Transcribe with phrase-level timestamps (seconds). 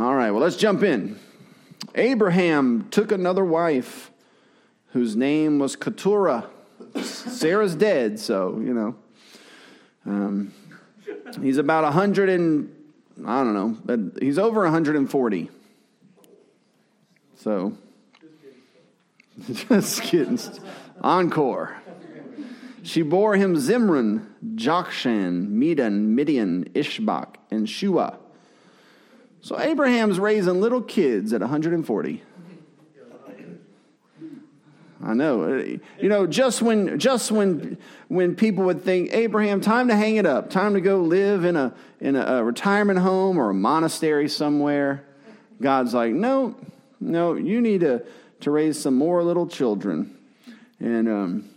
[0.00, 1.18] All right, well, let's jump in.
[1.94, 4.10] Abraham took another wife
[4.94, 6.46] whose name was Keturah.
[7.02, 8.96] Sarah's dead, so, you know.
[10.06, 10.54] Um,
[11.42, 12.74] he's about 100 and,
[13.26, 15.50] I don't know, but he's over 140.
[17.36, 17.76] So,
[19.52, 20.38] just kidding.
[21.02, 21.76] Encore.
[22.82, 28.16] She bore him Zimran, Jokshan, Medan, Midian, Ishbak, and Shua.
[29.42, 32.22] So Abraham's raising little kids at 140.
[35.02, 35.78] I know.
[35.98, 40.26] You know, just when just when when people would think, Abraham, time to hang it
[40.26, 44.28] up, time to go live in a in a, a retirement home or a monastery
[44.28, 45.04] somewhere,
[45.60, 46.54] God's like, no,
[47.00, 48.04] no, you need to
[48.40, 50.18] to raise some more little children.
[50.80, 51.48] And um,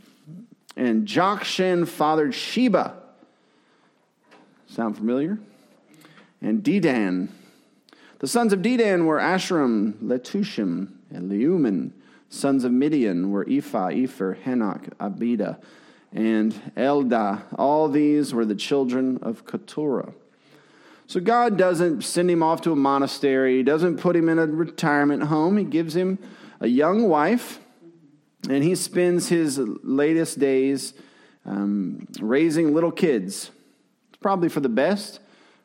[0.77, 2.95] and Jokshan fathered Sheba.
[4.67, 5.37] Sound familiar?
[6.41, 7.27] And Dedan.
[8.23, 11.91] The sons of Dedan were Ashram, Letushim, and Leuman.
[12.29, 15.61] Sons of Midian were Ephah, Epher, Henoch, Abida,
[16.13, 17.41] and Eldah.
[17.57, 20.13] All these were the children of Keturah.
[21.05, 24.45] So God doesn't send him off to a monastery, He doesn't put him in a
[24.45, 25.57] retirement home.
[25.57, 26.17] He gives him
[26.61, 27.59] a young wife
[28.47, 30.93] and he spends his latest days
[31.45, 33.51] um, raising little kids.
[34.11, 35.19] It's probably for the best.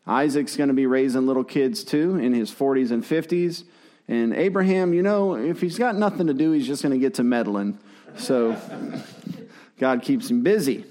[0.08, 3.64] Isaac's going to be raising little kids too in his 40s and 50s.
[4.08, 7.14] And Abraham, you know, if he's got nothing to do, he's just going to get
[7.14, 7.78] to meddling.
[8.16, 8.56] So
[9.78, 10.86] God keeps him busy.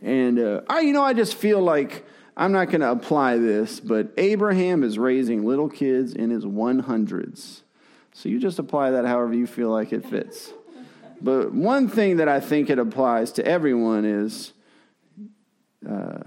[0.00, 2.06] And uh, I, you know, I just feel like
[2.36, 7.62] I'm not going to apply this, but Abraham is raising little kids in his 100s.
[8.12, 10.52] So you just apply that however you feel like it fits.
[11.20, 14.52] But one thing that I think it applies to everyone is
[15.88, 16.18] uh,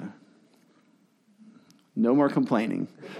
[1.96, 2.88] no more complaining.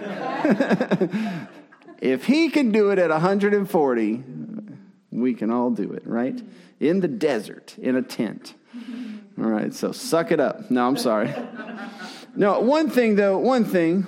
[2.00, 4.24] if he can do it at 140,
[5.10, 6.40] we can all do it, right?
[6.78, 8.54] In the desert, in a tent.
[9.38, 10.70] All right, so suck it up.
[10.70, 11.34] No, I'm sorry.
[12.34, 14.06] No, one thing though, one thing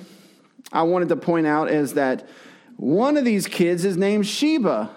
[0.73, 2.29] I wanted to point out is that
[2.77, 4.91] one of these kids is named Sheba.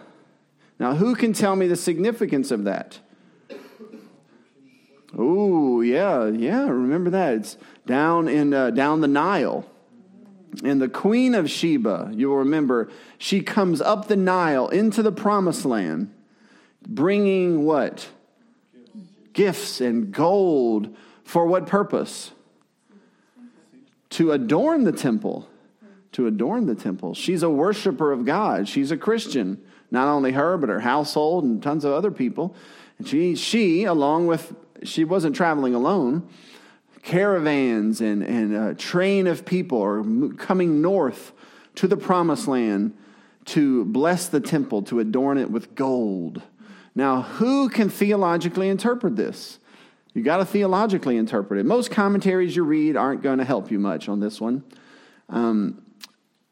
[0.80, 3.00] Now, who can tell me the significance of that?
[5.18, 7.34] Oh, yeah, yeah, remember that.
[7.36, 9.66] It's down in uh, down the Nile.
[10.64, 15.64] And the queen of Sheba, you'll remember, she comes up the Nile into the promised
[15.66, 16.14] land,
[16.86, 18.10] bringing what?
[19.34, 20.96] Gifts and gold.
[21.24, 22.32] For what purpose?
[24.12, 25.48] To adorn the temple.
[26.14, 27.14] To adorn the temple.
[27.14, 28.68] She's a worshiper of God.
[28.68, 29.62] She's a Christian.
[29.90, 32.56] Not only her, but her household and tons of other people.
[33.08, 36.28] She, she along with, she wasn't traveling alone.
[37.04, 40.04] Caravans and, and a train of people are
[40.36, 41.32] coming north
[41.76, 42.96] to the promised land
[43.46, 46.42] to bless the temple, to adorn it with gold.
[46.94, 49.60] Now, who can theologically interpret this?
[50.14, 51.66] You got to theologically interpret it.
[51.66, 54.64] Most commentaries you read aren't going to help you much on this one.
[55.30, 55.82] Um,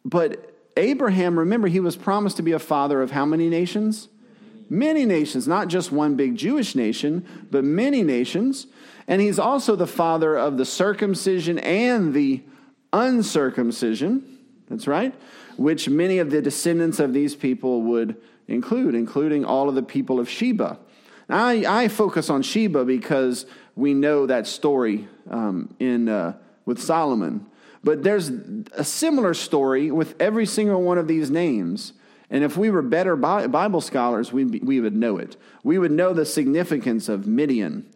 [0.05, 4.07] but Abraham, remember, he was promised to be a father of how many nations?
[4.69, 8.67] Many nations, not just one big Jewish nation, but many nations.
[9.07, 12.43] And he's also the father of the circumcision and the
[12.93, 14.37] uncircumcision.
[14.69, 15.13] That's right.
[15.57, 18.15] Which many of the descendants of these people would
[18.47, 20.77] include, including all of the people of Sheba.
[21.27, 26.33] I, I focus on Sheba because we know that story um, in, uh,
[26.65, 27.45] with Solomon.
[27.83, 28.29] But there's
[28.73, 31.93] a similar story with every single one of these names.
[32.29, 35.35] And if we were better Bible scholars, we, we would know it.
[35.63, 37.87] We would know the significance of Midian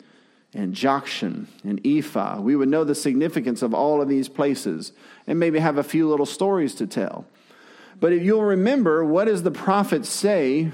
[0.54, 2.42] and Jokshan and Ephah.
[2.42, 4.92] We would know the significance of all of these places
[5.28, 7.26] and maybe have a few little stories to tell.
[8.00, 10.72] But if you'll remember, what does the prophet say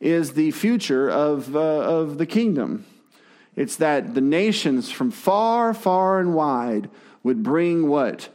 [0.00, 2.86] is the future of, uh, of the kingdom?
[3.54, 6.88] It's that the nations from far, far and wide
[7.22, 8.28] would bring what?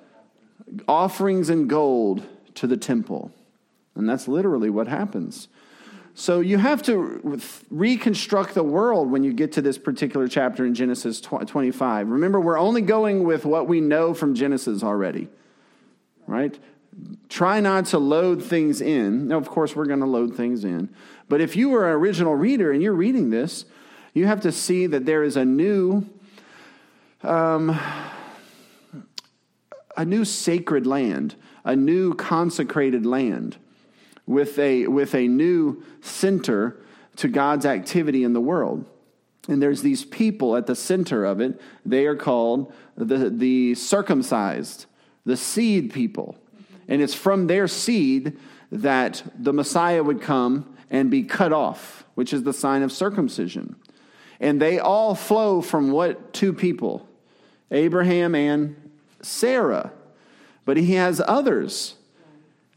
[0.88, 2.24] Offerings and gold
[2.56, 3.32] to the temple.
[3.96, 5.48] And that's literally what happens.
[6.18, 10.74] So you have to reconstruct the world when you get to this particular chapter in
[10.74, 12.10] Genesis 25.
[12.10, 15.28] Remember, we're only going with what we know from Genesis already,
[16.26, 16.58] right?
[17.28, 19.28] Try not to load things in.
[19.28, 20.90] Now, of course, we're going to load things in.
[21.28, 23.66] But if you were an original reader and you're reading this,
[24.14, 26.06] you have to see that there is a new
[27.24, 27.78] um,
[29.98, 33.58] a new sacred land, a new consecrated land
[34.26, 36.82] with a, with a new center
[37.18, 38.86] to God's activity in the world.
[39.48, 41.62] And there's these people at the center of it.
[41.86, 44.86] They are called the, the circumcised,
[45.26, 46.36] the seed people.
[46.88, 48.38] And it's from their seed
[48.72, 53.76] that the Messiah would come and be cut off, which is the sign of circumcision.
[54.40, 57.08] And they all flow from what two people?
[57.72, 58.92] Abraham and
[59.22, 59.92] Sarah.
[60.66, 61.96] But he has others.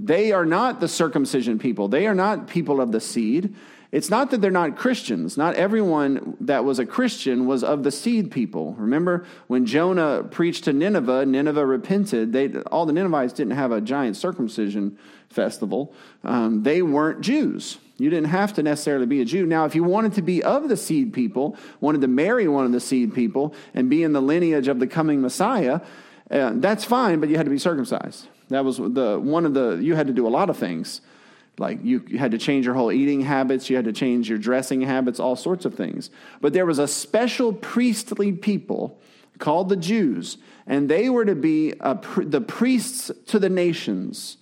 [0.00, 1.88] They are not the circumcision people.
[1.88, 3.54] They are not people of the seed.
[3.90, 5.36] It's not that they're not Christians.
[5.36, 8.74] Not everyone that was a Christian was of the seed people.
[8.74, 12.32] Remember when Jonah preached to Nineveh, Nineveh repented.
[12.32, 14.98] They, all the Ninevites didn't have a giant circumcision
[15.30, 15.94] festival.
[16.22, 17.78] Um, they weren't Jews.
[17.96, 19.46] You didn't have to necessarily be a Jew.
[19.46, 22.72] Now, if you wanted to be of the seed people, wanted to marry one of
[22.72, 25.80] the seed people, and be in the lineage of the coming Messiah,
[26.30, 28.28] uh, that's fine, but you had to be circumcised.
[28.48, 31.00] That was the one of the you had to do a lot of things.
[31.58, 34.80] Like you, had to change your whole eating habits, you had to change your dressing
[34.82, 36.08] habits, all sorts of things.
[36.40, 39.00] But there was a special priestly people
[39.38, 44.36] called the Jews, and they were to be a, the priests to the nations.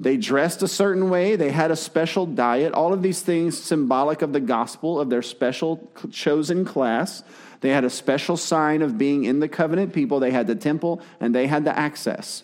[0.00, 4.22] They dressed a certain way, they had a special diet, all of these things symbolic
[4.22, 7.22] of the gospel, of their special chosen class.
[7.60, 10.20] They had a special sign of being in the covenant people.
[10.20, 12.42] They had the temple and they had the access.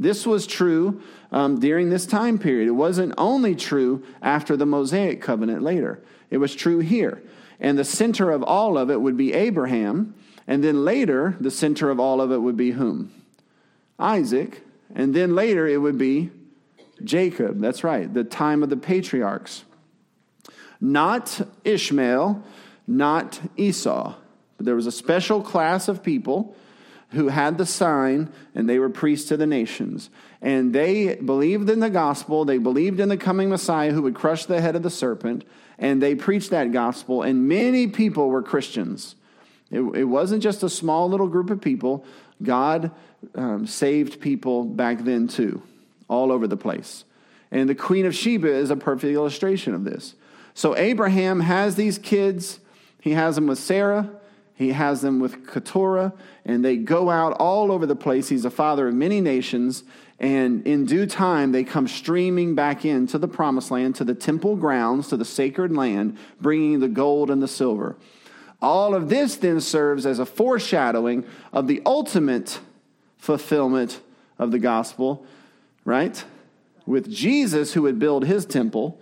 [0.00, 2.66] This was true um, during this time period.
[2.66, 7.22] It wasn't only true after the Mosaic covenant later, it was true here.
[7.60, 10.14] And the center of all of it would be Abraham.
[10.46, 13.12] And then later, the center of all of it would be whom?
[13.98, 14.62] Isaac.
[14.94, 16.30] And then later, it would be
[17.04, 17.60] Jacob.
[17.60, 19.64] That's right, the time of the patriarchs.
[20.80, 22.42] Not Ishmael,
[22.86, 24.14] not Esau.
[24.56, 26.56] But there was a special class of people
[27.12, 30.10] who had the sign, and they were priests to the nations.
[30.40, 34.46] And they believed in the gospel, they believed in the coming Messiah who would crush
[34.46, 35.44] the head of the serpent,
[35.78, 39.16] and they preached that gospel, and many people were Christians.
[39.70, 42.04] It, it wasn't just a small little group of people.
[42.42, 42.90] God
[43.34, 45.62] um, saved people back then too,
[46.08, 47.04] all over the place.
[47.50, 50.14] And the Queen of Sheba is a perfect illustration of this.
[50.54, 52.60] So Abraham has these kids,
[53.00, 54.10] he has them with Sarah.
[54.60, 56.12] He has them with Keturah,
[56.44, 58.28] and they go out all over the place.
[58.28, 59.84] He's a father of many nations,
[60.18, 64.56] and in due time, they come streaming back into the promised land, to the temple
[64.56, 67.96] grounds, to the sacred land, bringing the gold and the silver.
[68.60, 71.24] All of this then serves as a foreshadowing
[71.54, 72.60] of the ultimate
[73.16, 74.02] fulfillment
[74.38, 75.24] of the gospel,
[75.86, 76.22] right?
[76.84, 79.00] With Jesus, who would build his temple,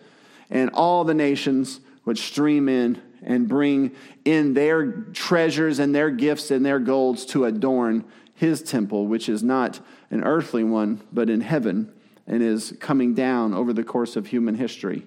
[0.51, 3.95] and all the nations would stream in and bring
[4.25, 8.05] in their treasures and their gifts and their golds to adorn
[8.35, 9.79] his temple, which is not
[10.11, 11.93] an earthly one, but in heaven
[12.27, 15.07] and is coming down over the course of human history.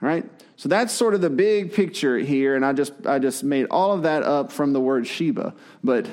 [0.00, 0.24] All right?
[0.56, 3.92] So that's sort of the big picture here, and I just I just made all
[3.92, 5.54] of that up from the word Sheba.
[5.82, 6.08] But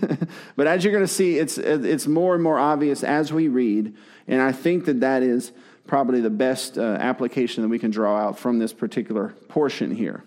[0.56, 3.94] but as you're going to see, it's it's more and more obvious as we read,
[4.26, 5.52] and I think that that is
[5.86, 10.24] probably the best uh, application that we can draw out from this particular portion here.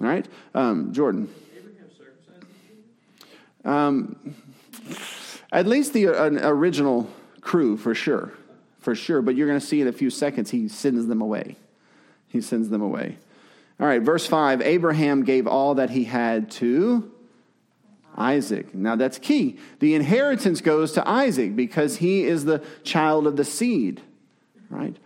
[0.00, 1.28] All right, um, Jordan.
[3.64, 4.34] Um,
[5.52, 7.08] at least the uh, original
[7.40, 8.32] crew, for sure,
[8.80, 9.22] for sure.
[9.22, 11.56] But you're going to see in a few seconds, he sends them away.
[12.28, 13.18] He sends them away.
[13.78, 14.60] All right, verse five.
[14.62, 17.12] Abraham gave all that he had to
[18.16, 18.74] Isaac.
[18.74, 19.58] Now that's key.
[19.78, 24.00] The inheritance goes to Isaac because he is the child of the seed.
[24.70, 24.96] Right.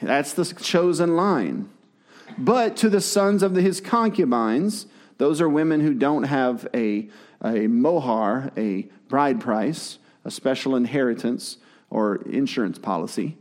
[0.00, 1.70] That's the chosen line.
[2.38, 4.86] But to the sons of his concubines,
[5.18, 7.08] those are women who don't have a,
[7.42, 11.58] a mohar, a bride price, a special inheritance
[11.90, 13.36] or insurance policy.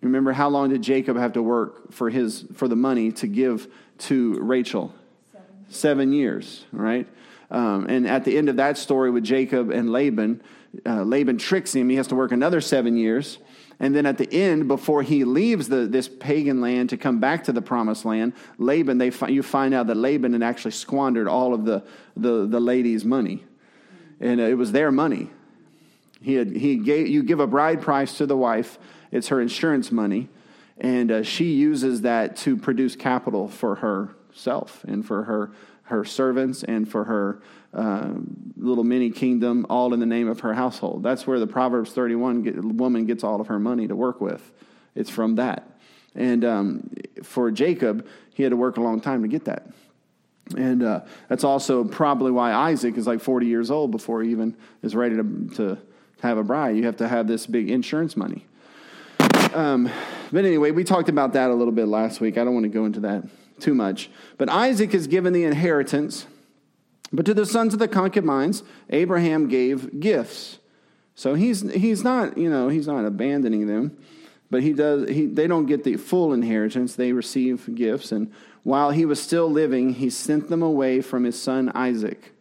[0.00, 3.66] Remember how long did Jacob have to work for his for the money to give
[3.98, 4.94] to Rachel?
[5.32, 7.08] Seven, Seven years, right?
[7.50, 10.42] Um, and at the end of that story with Jacob and Laban,
[10.84, 11.88] uh, Laban tricks him.
[11.88, 13.38] He has to work another seven years.
[13.78, 17.44] And then at the end, before he leaves the, this pagan land to come back
[17.44, 21.52] to the promised land, Laban, they, you find out that Laban had actually squandered all
[21.52, 21.82] of the,
[22.16, 23.44] the, the lady's money.
[24.18, 25.30] And it was their money.
[26.22, 28.78] He had, he gave, you give a bride price to the wife,
[29.12, 30.28] it's her insurance money.
[30.78, 35.52] And uh, she uses that to produce capital for herself and for her,
[35.84, 37.40] her servants and for her
[37.76, 38.14] uh,
[38.56, 41.02] little mini kingdom, all in the name of her household.
[41.02, 44.50] That's where the Proverbs 31 get, woman gets all of her money to work with.
[44.94, 45.68] It's from that.
[46.14, 46.90] And um,
[47.22, 49.68] for Jacob, he had to work a long time to get that.
[50.56, 54.56] And uh, that's also probably why Isaac is like 40 years old before he even
[54.82, 55.78] is ready to, to
[56.22, 56.76] have a bride.
[56.76, 58.46] You have to have this big insurance money.
[59.52, 59.90] Um,
[60.32, 62.38] but anyway, we talked about that a little bit last week.
[62.38, 63.24] I don't want to go into that
[63.60, 64.08] too much.
[64.38, 66.26] But Isaac is given the inheritance
[67.12, 70.58] but to the sons of the concubines, Abraham gave gifts.
[71.14, 73.96] So he's, he's not, you know, he's not abandoning them.
[74.50, 76.94] But he does, he, they don't get the full inheritance.
[76.94, 78.12] They receive gifts.
[78.12, 78.32] And
[78.62, 82.32] while he was still living, he sent them away from his son Isaac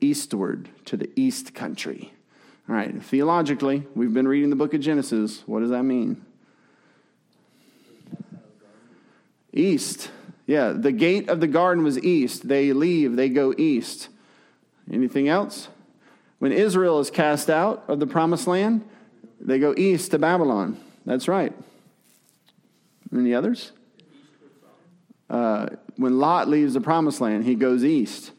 [0.00, 2.12] eastward to the east country.
[2.68, 5.42] All right, theologically, we've been reading the book of Genesis.
[5.46, 6.24] What does that mean?
[9.52, 10.10] East.
[10.52, 12.46] Yeah, the gate of the garden was east.
[12.46, 14.10] They leave, they go east.
[14.92, 15.68] Anything else?
[16.40, 18.86] When Israel is cast out of the promised land,
[19.40, 20.78] they go east to Babylon.
[21.06, 21.54] That's right.
[23.10, 23.72] Any others?
[25.30, 28.32] Uh, when Lot leaves the promised land, he goes east.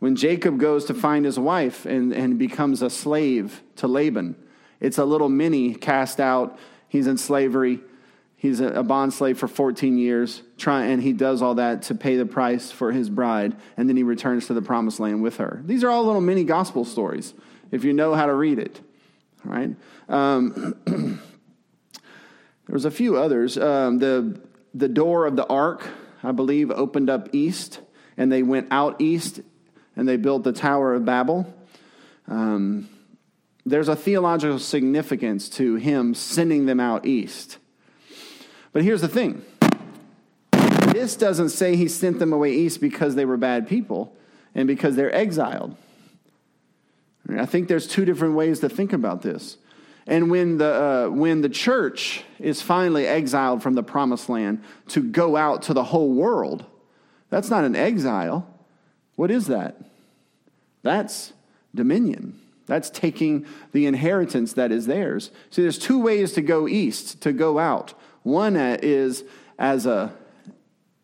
[0.00, 4.34] When Jacob goes to find his wife and, and becomes a slave to Laban,
[4.80, 6.58] it's a little mini cast out.
[6.88, 7.78] He's in slavery.
[8.40, 12.16] He's a bond slave for 14 years, try, and he does all that to pay
[12.16, 15.60] the price for his bride, and then he returns to the promised land with her.
[15.66, 17.34] These are all little mini gospel stories,
[17.70, 18.80] if you know how to read it.
[19.44, 19.76] All right?
[20.08, 23.58] Um, there was a few others.
[23.58, 24.40] Um, the,
[24.72, 25.86] the door of the ark,
[26.22, 27.80] I believe, opened up east,
[28.16, 29.40] and they went out east,
[29.96, 31.54] and they built the Tower of Babel.
[32.26, 32.88] Um,
[33.66, 37.58] there's a theological significance to him sending them out east.
[38.72, 39.44] But here's the thing
[40.92, 44.14] this doesn't say he sent them away east because they were bad people
[44.54, 45.76] and because they're exiled.
[47.28, 49.56] I think there's two different ways to think about this.
[50.06, 55.02] And when the, uh, when the church is finally exiled from the promised land to
[55.02, 56.64] go out to the whole world,
[57.28, 58.46] that's not an exile.
[59.14, 59.76] What is that?
[60.82, 61.32] That's
[61.74, 62.40] dominion.
[62.66, 65.30] That's taking the inheritance that is theirs.
[65.50, 67.94] See, there's two ways to go east, to go out.
[68.22, 69.24] One uh, is
[69.58, 70.12] as a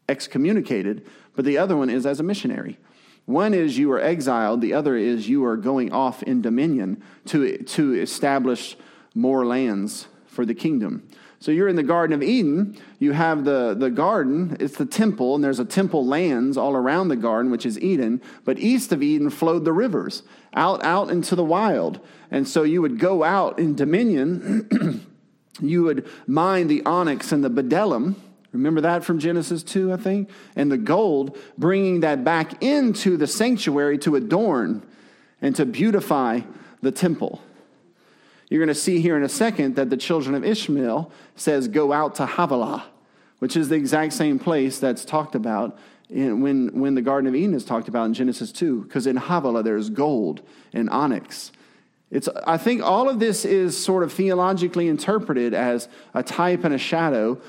[0.09, 2.79] excommunicated, but the other one is as a missionary.
[3.25, 7.59] One is you are exiled, the other is you are going off in dominion to,
[7.59, 8.77] to establish
[9.15, 11.09] more lands for the kingdom.
[11.41, 12.79] So you're in the Garden of Eden.
[12.99, 17.09] You have the, the garden, it's the temple, and there's a temple lands all around
[17.09, 18.23] the garden, which is Eden.
[18.45, 20.23] But east of Eden flowed the rivers
[20.55, 22.01] out, out into the wild.
[22.31, 25.07] And so you would go out in dominion
[25.61, 28.15] you would mine the onyx and the bdellium.
[28.53, 30.31] Remember that from Genesis 2, I think?
[30.55, 34.83] And the gold, bringing that back into the sanctuary to adorn
[35.43, 36.41] and to beautify
[36.81, 37.43] the temple.
[38.49, 41.93] You're going to see here in a second that the children of Ishmael says, Go
[41.93, 42.85] out to Havilah,
[43.41, 47.35] which is the exact same place that's talked about in, when, when the Garden of
[47.35, 51.51] Eden is talked about in Genesis 2, because in Havilah there's gold and onyx
[52.11, 56.73] it's, I think all of this is sort of theologically interpreted as a type and
[56.73, 57.41] a shadow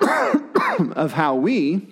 [0.00, 1.86] of how we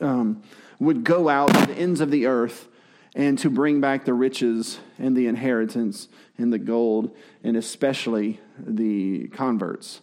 [0.00, 0.42] um,
[0.78, 2.68] would go out to the ends of the earth
[3.14, 9.26] and to bring back the riches and the inheritance and the gold, and especially the
[9.28, 10.02] converts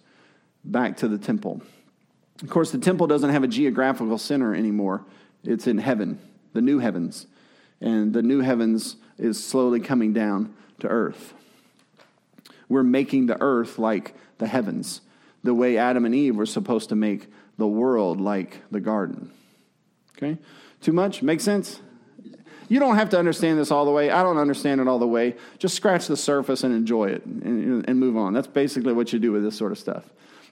[0.66, 1.62] back to the temple.
[2.42, 5.06] Of course, the temple doesn't have a geographical center anymore,
[5.44, 6.20] it's in heaven,
[6.54, 7.28] the new heavens.
[7.80, 11.34] And the new heavens is slowly coming down to earth.
[12.70, 15.02] We're making the earth like the heavens,
[15.44, 19.32] the way Adam and Eve were supposed to make the world like the garden.
[20.18, 20.38] Okay?
[20.82, 21.22] Too much?
[21.22, 21.82] Make sense?
[22.70, 24.10] You don't have to understand this all the way.
[24.10, 25.36] I don't understand it all the way.
[25.58, 28.34] Just scratch the surface and enjoy it and, and move on.
[28.34, 30.06] That's basically what you do with this sort of stuff.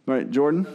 [0.07, 0.67] All right, Jordan?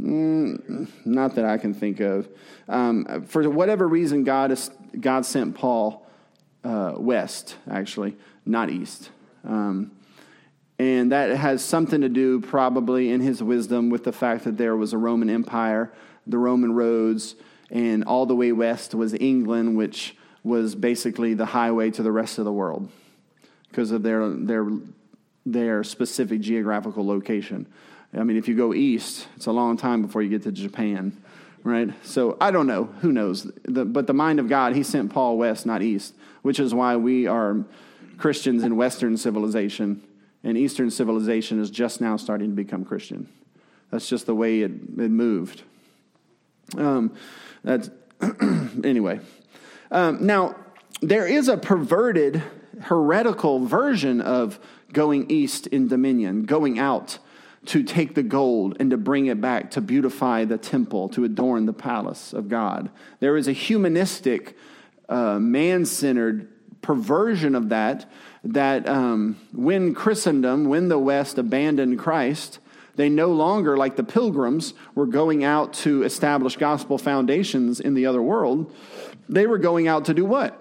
[0.00, 2.28] Mm, not that I can think of.
[2.68, 6.06] Um, for whatever reason, God, is, God sent Paul
[6.64, 9.10] uh, west, actually, not east.
[9.44, 9.92] Um,
[10.78, 14.76] and that has something to do, probably, in his wisdom, with the fact that there
[14.76, 15.92] was a Roman Empire,
[16.26, 17.34] the Roman roads,
[17.70, 22.38] and all the way west was England, which was basically the highway to the rest
[22.38, 22.88] of the world
[23.68, 24.66] because of their, their,
[25.44, 27.66] their specific geographical location.
[28.16, 31.16] I mean, if you go east, it's a long time before you get to Japan,
[31.68, 31.90] right?
[32.04, 32.84] So I don't know.
[33.00, 33.50] Who knows?
[33.64, 36.96] The, but the mind of God, He sent Paul west, not east, which is why
[36.96, 37.64] we are
[38.16, 40.02] Christians in Western civilization,
[40.42, 43.28] and Eastern civilization is just now starting to become Christian.
[43.90, 45.62] That's just the way it, it moved.
[46.76, 47.14] Um,
[47.64, 47.90] that's
[48.84, 49.20] anyway.
[49.90, 50.56] Um, now,
[51.00, 52.42] there is a perverted,
[52.82, 54.58] heretical version of
[54.92, 57.18] going east in dominion, going out
[57.66, 61.66] to take the gold and to bring it back to beautify the temple, to adorn
[61.66, 62.90] the palace of God.
[63.20, 64.56] There is a humanistic,
[65.08, 66.48] uh, man centered
[66.82, 68.10] perversion of that,
[68.44, 72.60] that um, when Christendom, when the West abandoned Christ,
[72.96, 78.06] they no longer, like the pilgrims, were going out to establish gospel foundations in the
[78.06, 78.74] other world.
[79.28, 80.60] They were going out to do what?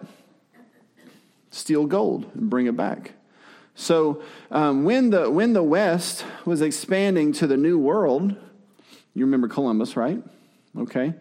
[1.49, 3.13] Steal gold and bring it back.
[3.77, 8.35] So um, when, the, when the West was expanding to the New World,
[9.13, 10.21] you remember Columbus, right?
[10.75, 11.13] Okay.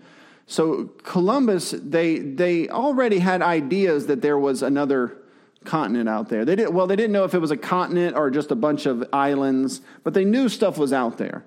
[0.46, 5.18] So Columbus, they, they already had ideas that there was another
[5.64, 6.46] continent out there.
[6.46, 8.86] They did, well, they didn't know if it was a continent or just a bunch
[8.86, 11.44] of islands, but they knew stuff was out there.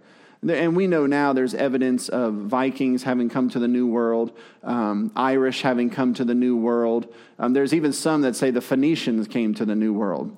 [0.48, 5.12] And we know now there's evidence of Vikings having come to the New World, um,
[5.16, 7.12] Irish having come to the New World.
[7.40, 10.38] Um, there's even some that say the Phoenicians came to the New World.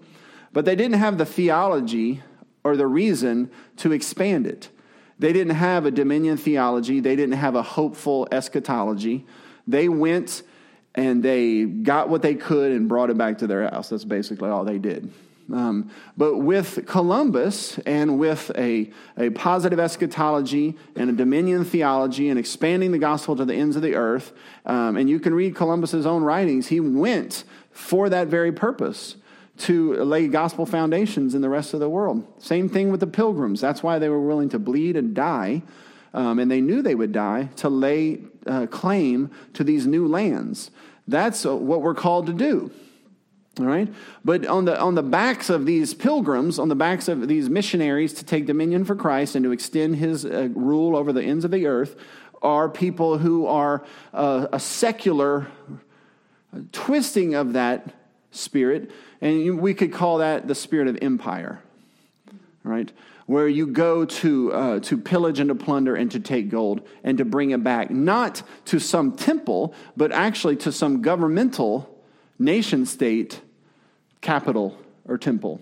[0.54, 2.22] But they didn't have the theology
[2.64, 4.70] or the reason to expand it.
[5.20, 9.26] They didn't have a dominion theology, they didn't have a hopeful eschatology.
[9.68, 10.44] They went
[10.96, 13.90] and they got what they could and brought it back to their house.
[13.90, 15.12] That's basically all they did.
[15.54, 22.40] Um, but with Columbus and with a, a positive eschatology and a dominion theology and
[22.40, 24.34] expanding the gospel to the ends of the earth,
[24.66, 29.16] um, and you can read Columbus's own writings, he went for that very purpose
[29.58, 32.26] to lay gospel foundations in the rest of the world.
[32.40, 33.62] Same thing with the pilgrims.
[33.62, 35.62] That's why they were willing to bleed and die,
[36.14, 40.72] um, and they knew they would die to lay uh, claim to these new lands.
[41.08, 42.72] That's what we're called to do.
[43.60, 43.94] All right?
[44.24, 48.14] But on the, on the backs of these pilgrims, on the backs of these missionaries
[48.14, 51.52] to take dominion for Christ and to extend his uh, rule over the ends of
[51.52, 51.98] the earth,
[52.42, 55.48] are people who are uh, a secular
[56.72, 57.94] twisting of that
[58.32, 58.92] spirit.
[59.20, 61.62] And we could call that the spirit of empire,
[62.64, 62.92] right?
[63.28, 67.18] Where you go to, uh, to pillage and to plunder and to take gold and
[67.18, 71.88] to bring it back, not to some temple, but actually to some governmental
[72.40, 73.42] nation state
[74.22, 75.62] capital or temple,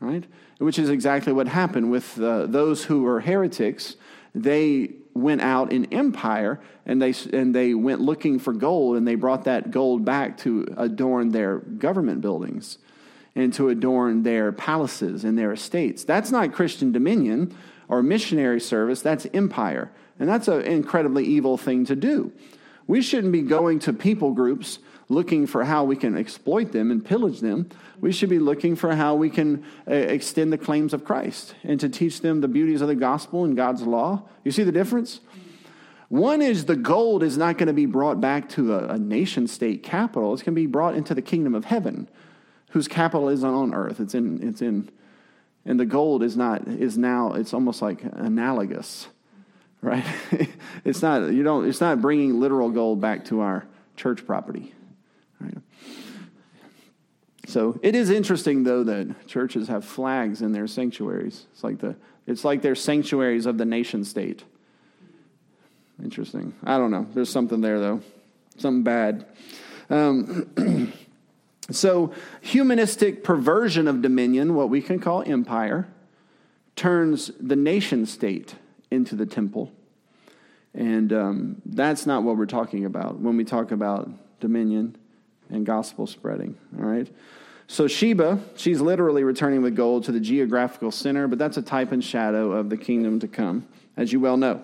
[0.00, 0.24] right?
[0.58, 3.96] Which is exactly what happened with uh, those who were heretics.
[4.34, 9.14] They went out in empire and they, and they went looking for gold and they
[9.14, 12.78] brought that gold back to adorn their government buildings
[13.34, 16.04] and to adorn their palaces and their estates.
[16.04, 17.54] That's not Christian dominion
[17.88, 19.92] or missionary service, that's empire.
[20.18, 22.32] And that's an incredibly evil thing to do.
[22.86, 27.04] We shouldn't be going to people groups looking for how we can exploit them and
[27.04, 27.68] pillage them.
[28.00, 31.78] We should be looking for how we can uh, extend the claims of Christ and
[31.80, 34.22] to teach them the beauties of the gospel and God's law.
[34.44, 35.20] You see the difference?
[36.08, 39.48] One is the gold is not going to be brought back to a, a nation
[39.48, 40.32] state capital.
[40.32, 42.08] It's going to be brought into the kingdom of heaven,
[42.70, 43.98] whose capital isn't on earth.
[43.98, 44.88] It's in, it's in,
[45.64, 49.08] and the gold is not, is now, it's almost like analogous,
[49.82, 50.04] right?
[50.84, 53.66] it's not, you don't, it's not bringing literal gold back to our
[53.96, 54.75] church property.
[55.40, 55.58] Right?
[57.46, 61.46] So it is interesting, though, that churches have flags in their sanctuaries.
[61.52, 61.96] It's like, the,
[62.26, 64.42] it's like they're sanctuaries of the nation state.
[66.02, 66.54] Interesting.
[66.64, 67.06] I don't know.
[67.14, 68.02] There's something there, though.
[68.58, 69.26] Something bad.
[69.88, 70.92] Um,
[71.70, 75.88] so, humanistic perversion of dominion, what we can call empire,
[76.74, 78.56] turns the nation state
[78.90, 79.72] into the temple.
[80.74, 84.96] And um, that's not what we're talking about when we talk about dominion
[85.50, 86.56] and gospel spreading.
[86.78, 87.08] All right.
[87.68, 91.92] So Sheba, she's literally returning with gold to the geographical center, but that's a type
[91.92, 94.62] and shadow of the kingdom to come, as you well know.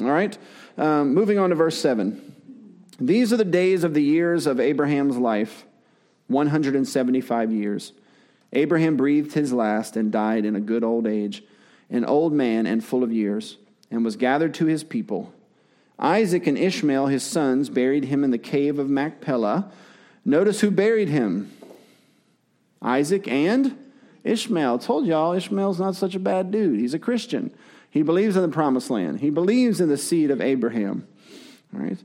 [0.00, 0.36] All right.
[0.76, 2.34] Um, moving on to verse 7.
[3.00, 5.64] These are the days of the years of Abraham's life
[6.28, 7.92] 175 years.
[8.52, 11.42] Abraham breathed his last and died in a good old age,
[11.90, 13.56] an old man and full of years,
[13.90, 15.32] and was gathered to his people.
[15.98, 19.70] Isaac and Ishmael, his sons, buried him in the cave of Machpelah
[20.24, 21.50] Notice who buried him
[22.80, 23.76] Isaac and
[24.24, 24.78] Ishmael.
[24.78, 26.78] Told y'all, Ishmael's not such a bad dude.
[26.78, 27.52] He's a Christian.
[27.90, 31.06] He believes in the promised land, he believes in the seed of Abraham.
[31.74, 31.98] All right.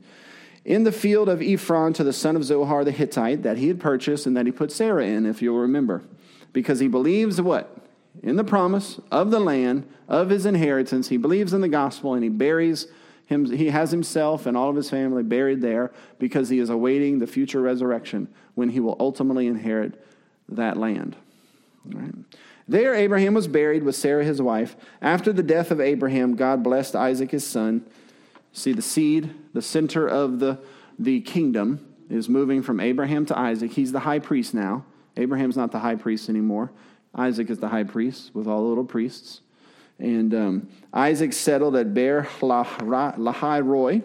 [0.64, 3.80] In the field of Ephron to the son of Zohar the Hittite that he had
[3.80, 6.02] purchased and that he put Sarah in, if you'll remember.
[6.52, 7.74] Because he believes what?
[8.22, 11.08] In the promise of the land, of his inheritance.
[11.08, 12.86] He believes in the gospel and he buries
[13.28, 17.18] him, he has himself and all of his family buried there because he is awaiting
[17.18, 20.02] the future resurrection when he will ultimately inherit
[20.48, 21.14] that land.
[21.84, 22.14] Right.
[22.66, 24.76] There, Abraham was buried with Sarah, his wife.
[25.02, 27.84] After the death of Abraham, God blessed Isaac, his son.
[28.54, 30.58] See, the seed, the center of the,
[30.98, 33.72] the kingdom, is moving from Abraham to Isaac.
[33.72, 34.86] He's the high priest now.
[35.18, 36.70] Abraham's not the high priest anymore.
[37.14, 39.42] Isaac is the high priest with all the little priests.
[39.98, 44.02] And um, Isaac settled at Beer Lahai Roi,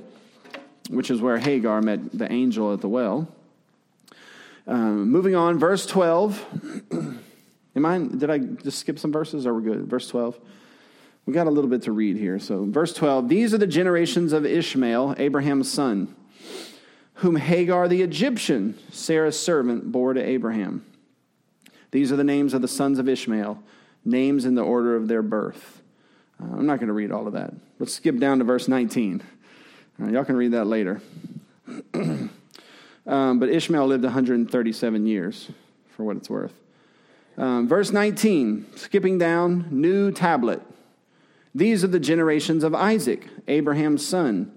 [0.90, 3.28] which is where Hagar met the angel at the well.
[4.66, 6.90] Um, moving on, verse 12.
[7.76, 9.46] Am I, did I just skip some verses?
[9.46, 9.88] Or we're good?
[9.88, 10.40] Verse 12.
[11.26, 12.40] We got a little bit to read here.
[12.40, 16.16] So, verse 12 These are the generations of Ishmael, Abraham's son,
[17.16, 20.86] whom Hagar the Egyptian, Sarah's servant, bore to Abraham.
[21.92, 23.62] These are the names of the sons of Ishmael,
[24.04, 25.83] names in the order of their birth.
[26.42, 27.54] Uh, I'm not going to read all of that.
[27.80, 29.24] Let's skip down to verse 19.
[30.02, 31.02] Uh, y'all can read that later.
[31.94, 32.30] um,
[33.06, 35.50] but Ishmael lived 137 years,
[35.96, 36.54] for what it's worth.
[37.38, 40.62] Um, verse 19, skipping down, new tablet.
[41.56, 44.52] These are the generations of Isaac, Abraham's son.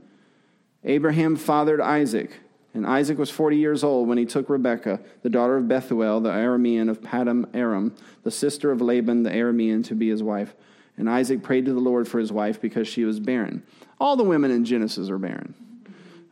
[0.84, 2.30] Abraham fathered Isaac,
[2.72, 6.30] and Isaac was 40 years old when he took Rebekah, the daughter of Bethuel, the
[6.30, 10.54] Aramean of Paddan Aram, the sister of Laban the Aramean, to be his wife.
[10.96, 13.62] And Isaac prayed to the Lord for his wife because she was barren.
[14.00, 15.54] All the women in Genesis are barren.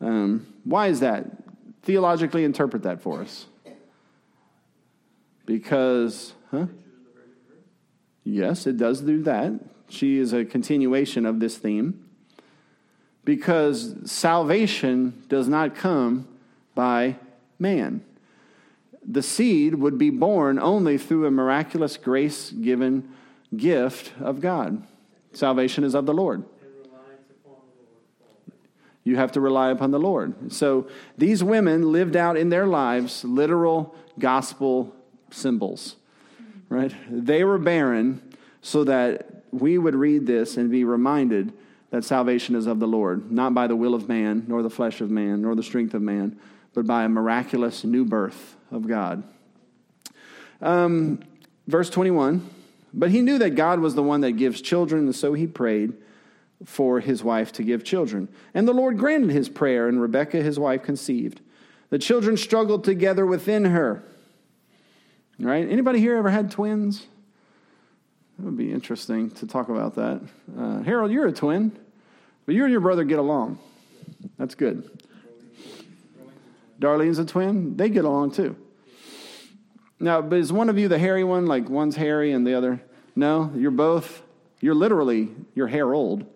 [0.00, 1.26] Um, why is that?
[1.82, 3.46] Theologically, interpret that for us.
[5.46, 6.66] Because, huh?
[8.24, 9.52] Yes, it does do that.
[9.90, 12.08] She is a continuation of this theme.
[13.24, 16.26] Because salvation does not come
[16.74, 17.16] by
[17.58, 18.02] man.
[19.06, 23.10] The seed would be born only through a miraculous grace given
[23.56, 24.86] gift of God.
[25.32, 26.44] Salvation is of the Lord.
[29.04, 30.52] You have to rely upon the Lord.
[30.52, 30.88] So
[31.18, 34.94] these women lived out in their lives literal gospel
[35.30, 35.96] symbols,
[36.70, 36.94] right?
[37.10, 38.22] They were barren
[38.62, 41.52] so that we would read this and be reminded
[41.90, 45.00] that salvation is of the Lord, not by the will of man, nor the flesh
[45.00, 46.38] of man, nor the strength of man,
[46.72, 49.22] but by a miraculous new birth of God.
[50.60, 51.20] Um,
[51.66, 52.48] verse 21
[52.96, 55.94] But he knew that God was the one that gives children, and so he prayed
[56.64, 58.28] for his wife to give children.
[58.54, 61.40] And the Lord granted his prayer, and Rebekah, his wife, conceived.
[61.90, 64.04] The children struggled together within her.
[65.40, 65.68] Right?
[65.68, 67.06] Anybody here ever had twins?
[68.38, 70.20] It would be interesting to talk about that.
[70.56, 71.76] Uh, Harold, you're a twin,
[72.46, 73.58] but you and your brother get along.
[74.38, 74.88] That's good.
[76.80, 77.76] Darlene's a twin.
[77.76, 78.56] They get along too.
[80.00, 81.46] Now, but is one of you the hairy one?
[81.46, 82.82] Like one's hairy and the other?
[83.16, 84.22] No, you're both.
[84.60, 86.26] You're literally your hair old.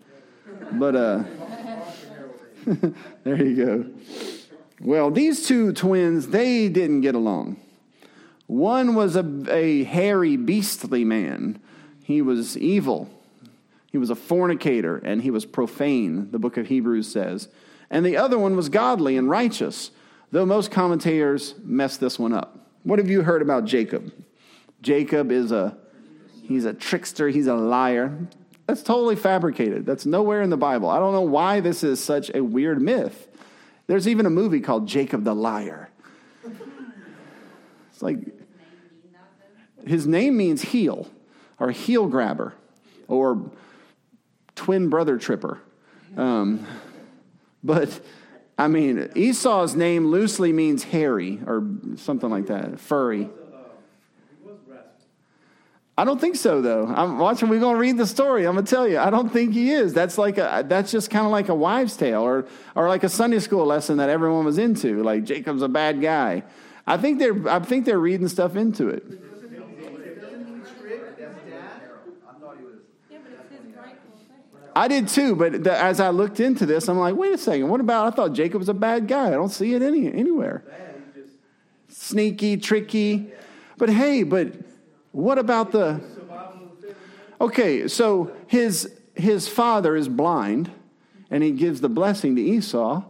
[0.73, 1.25] But uh,
[3.25, 3.87] there you go.
[4.81, 7.61] Well, these two twins, they didn't get along.
[8.47, 11.61] One was a, a hairy, beastly man.
[12.03, 13.11] He was evil.
[13.91, 17.49] He was a fornicator and he was profane, the book of Hebrews says.
[17.91, 19.91] And the other one was godly and righteous,
[20.31, 22.68] though most commentators mess this one up.
[22.83, 24.13] What have you heard about Jacob?
[24.83, 25.77] Jacob is a
[26.43, 28.17] he's a trickster, he's a liar.
[28.67, 29.87] That's totally fabricated.
[29.87, 30.91] That's nowhere in the Bible.
[30.91, 33.29] I don't know why this is such a weird myth.
[33.87, 35.89] There's even a movie called Jacob the Liar.
[37.91, 38.19] It's like
[39.87, 41.11] his name means heel
[41.59, 42.55] or heel grabber
[43.09, 43.51] or
[44.55, 45.61] twin brother tripper.
[46.17, 46.67] Um,
[47.65, 48.01] but
[48.59, 51.65] I mean, Esau's name loosely means hairy or
[51.97, 53.31] something like that, furry.
[55.97, 56.87] I don't think so, though.
[56.87, 57.49] I'm watching.
[57.49, 58.47] We're gonna read the story.
[58.47, 58.99] I'm gonna tell you.
[58.99, 59.93] I don't think he is.
[59.93, 60.65] That's like a.
[60.65, 63.97] That's just kind of like a wives' tale, or or like a Sunday school lesson
[63.97, 65.03] that everyone was into.
[65.03, 66.45] Like Jacob's a bad guy.
[66.87, 67.49] I think they're.
[67.49, 69.05] I think they're reading stuff into it.
[74.79, 77.69] I did too, but the, as I looked into this, I'm like, wait a second.
[77.69, 78.13] What about?
[78.13, 79.29] I thought Jacob was a bad guy.
[79.29, 80.63] I don't see it any anywhere.
[81.89, 83.31] Sneaky, tricky.
[83.77, 84.53] But hey, but
[85.13, 86.01] what about the
[87.41, 90.71] Okay, so his his father is blind
[91.31, 93.03] and he gives the blessing to Esau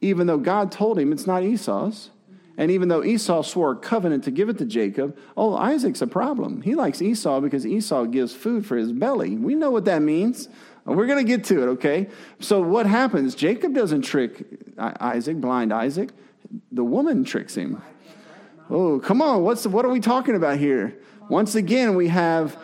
[0.00, 2.10] even though God told him it's not Esau's.
[2.56, 6.06] And even though Esau swore a covenant to give it to Jacob, oh, Isaac's a
[6.06, 6.60] problem.
[6.62, 9.36] He likes Esau because Esau gives food for his belly.
[9.36, 10.48] We know what that means.
[10.96, 12.08] We're going to get to it, okay?
[12.40, 13.34] So what happens?
[13.34, 14.44] Jacob doesn't trick
[14.76, 16.10] Isaac, blind Isaac.
[16.72, 17.80] The woman tricks him.
[18.68, 19.42] Oh, come on.
[19.42, 20.96] What's what are we talking about here?
[21.28, 22.56] Once again, we have,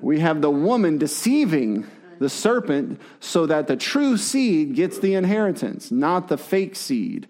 [0.00, 1.86] we have the woman deceiving
[2.18, 7.28] the serpent so that the true seed gets the inheritance, not the fake seed.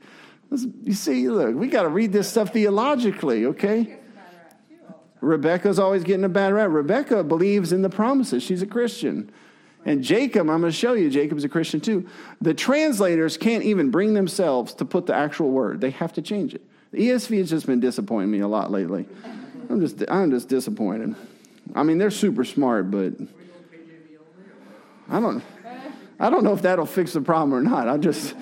[0.83, 3.99] You see, look, we got to read this stuff theologically, okay?
[5.21, 6.71] Rebecca's always getting a bad rap.
[6.71, 8.43] Rebecca believes in the promises.
[8.43, 9.31] She's a Christian.
[9.85, 12.09] And Jacob, I'm going to show you, Jacob's a Christian too.
[12.41, 16.55] The translators can't even bring themselves to put the actual word, they have to change
[16.55, 16.63] it.
[16.93, 19.07] The ESV has just been disappointing me a lot lately.
[19.71, 21.17] I'm just, I'm just disappointed.
[21.75, 23.15] I mean, they're super smart, but
[25.09, 25.43] I don't,
[26.21, 27.89] I don't know if that'll fix the problem or not.
[27.89, 28.35] I just,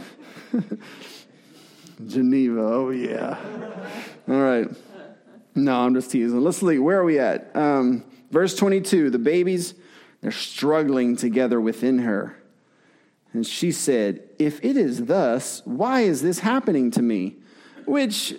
[2.07, 3.39] Geneva, oh yeah.
[4.29, 4.69] All right.
[5.55, 6.41] No, I'm just teasing.
[6.41, 7.55] Let's see, where are we at?
[7.55, 9.75] Um, verse 22 the babies,
[10.21, 12.37] they're struggling together within her.
[13.33, 17.37] And she said, If it is thus, why is this happening to me?
[17.87, 18.35] Which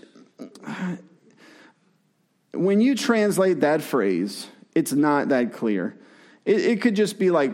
[2.53, 5.97] when you translate that phrase, it's not that clear.
[6.45, 7.51] It, it could just be like,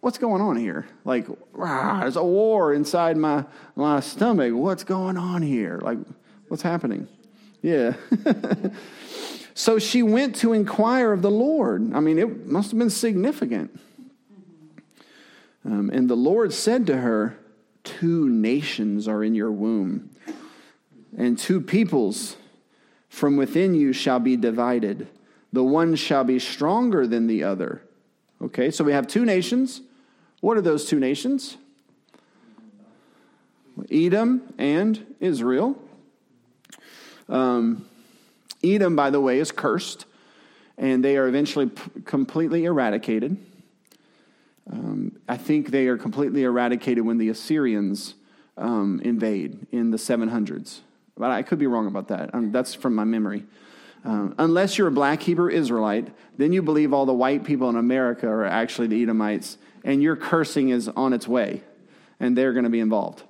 [0.00, 0.86] what's going on here?
[1.04, 4.52] Like, rah, there's a war inside my, my stomach.
[4.54, 5.80] What's going on here?
[5.82, 5.98] Like,
[6.48, 7.08] what's happening?
[7.62, 7.94] Yeah.
[9.54, 11.94] so she went to inquire of the Lord.
[11.94, 13.78] I mean, it must have been significant.
[15.64, 17.38] Um, and the Lord said to her,
[17.84, 20.10] Two nations are in your womb,
[21.16, 22.36] and two peoples
[23.08, 25.06] from within you shall be divided.
[25.52, 27.82] The one shall be stronger than the other.
[28.42, 29.82] Okay, so we have two nations.
[30.40, 31.56] What are those two nations?
[33.90, 35.78] Edom and Israel.
[37.28, 37.86] Um,
[38.64, 40.06] Edom, by the way, is cursed,
[40.78, 43.36] and they are eventually p- completely eradicated.
[44.70, 48.14] Um, I think they are completely eradicated when the Assyrians
[48.56, 50.80] um, invade in the 700s.
[51.16, 52.34] But I could be wrong about that.
[52.34, 53.44] Um, that's from my memory.
[54.04, 57.76] Um, unless you're a black Hebrew Israelite, then you believe all the white people in
[57.76, 61.62] America are actually the Edomites, and your cursing is on its way,
[62.20, 63.22] and they're going to be involved.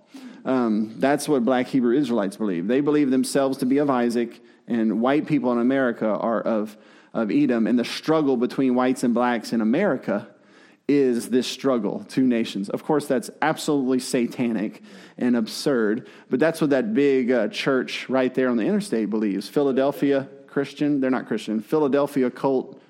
[0.44, 2.66] Um, that's what black Hebrew Israelites believe.
[2.66, 6.76] They believe themselves to be of Isaac, and white people in America are of,
[7.12, 10.28] of Edom, and the struggle between whites and blacks in America
[10.86, 12.68] is this struggle, two nations.
[12.68, 14.82] Of course, that's absolutely satanic
[15.16, 19.48] and absurd, but that's what that big uh, church right there on the interstate believes.
[19.48, 22.80] Philadelphia Christian, they're not Christian, Philadelphia cult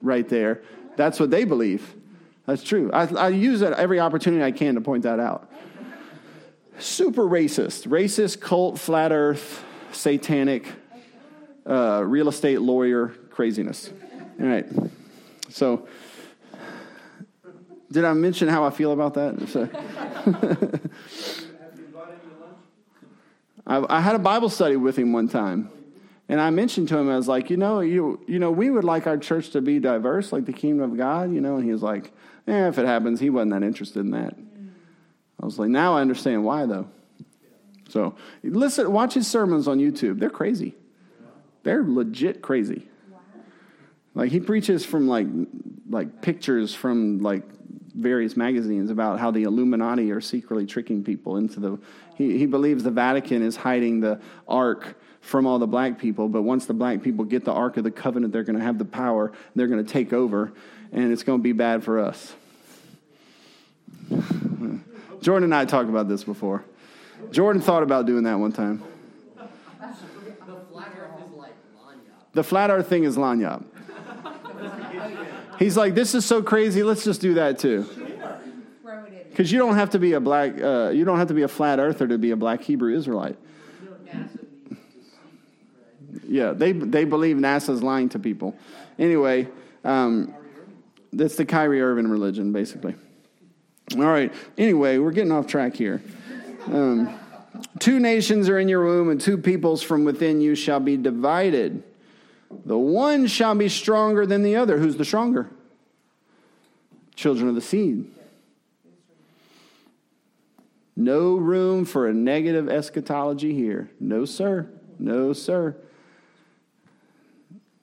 [0.00, 0.62] right there.
[0.96, 1.94] That's what they believe.
[2.46, 2.90] That's true.
[2.92, 5.50] I, I use that every opportunity I can to point that out.
[6.82, 10.66] Super racist, racist cult, flat earth, satanic,
[11.64, 13.92] uh, real estate lawyer craziness.
[14.40, 14.66] All right.
[15.48, 15.86] So,
[17.92, 20.90] did I mention how I feel about that?
[23.64, 25.70] I, I, had a Bible study with him one time,
[26.28, 28.82] and I mentioned to him, I was like, you know, you, you know, we would
[28.82, 31.70] like our church to be diverse, like the kingdom of God, you know, and he
[31.70, 32.10] was like,
[32.48, 34.34] eh, if it happens, he wasn't that interested in that.
[35.42, 36.88] I was like, now I understand why, though.
[37.88, 40.18] So listen, watch his sermons on YouTube.
[40.18, 40.74] They're crazy.
[41.62, 42.88] They're legit crazy.
[44.14, 45.26] Like he preaches from like
[45.88, 47.44] like pictures from like
[47.94, 51.78] various magazines about how the Illuminati are secretly tricking people into the.
[52.16, 56.42] He, he believes the Vatican is hiding the Ark from all the black people, but
[56.42, 58.84] once the black people get the Ark of the Covenant, they're going to have the
[58.84, 60.52] power, they're going to take over,
[60.92, 62.34] and it's going to be bad for us.
[65.22, 66.64] Jordan and I talked about this before.
[67.30, 68.82] Jordan thought about doing that one time.
[72.32, 73.64] The flat earth thing is lagniappe.
[75.58, 76.82] He's like, this is so crazy.
[76.82, 77.86] Let's just do that too.
[79.28, 81.48] Because you don't have to be a black, uh, you don't have to be a
[81.48, 83.36] flat earther to be a black Hebrew Israelite.
[86.26, 88.56] Yeah, they they believe NASA's lying to people.
[88.98, 89.48] Anyway,
[89.84, 90.34] um,
[91.12, 92.94] that's the Kyrie Irving religion, basically.
[93.96, 94.32] All right.
[94.56, 96.02] Anyway, we're getting off track here.
[96.66, 97.18] Um,
[97.78, 101.82] two nations are in your womb, and two peoples from within you shall be divided.
[102.64, 104.78] The one shall be stronger than the other.
[104.78, 105.50] Who's the stronger?
[107.14, 108.10] Children of the seed.
[110.94, 113.90] No room for a negative eschatology here.
[113.98, 114.68] No, sir.
[114.98, 115.76] No, sir.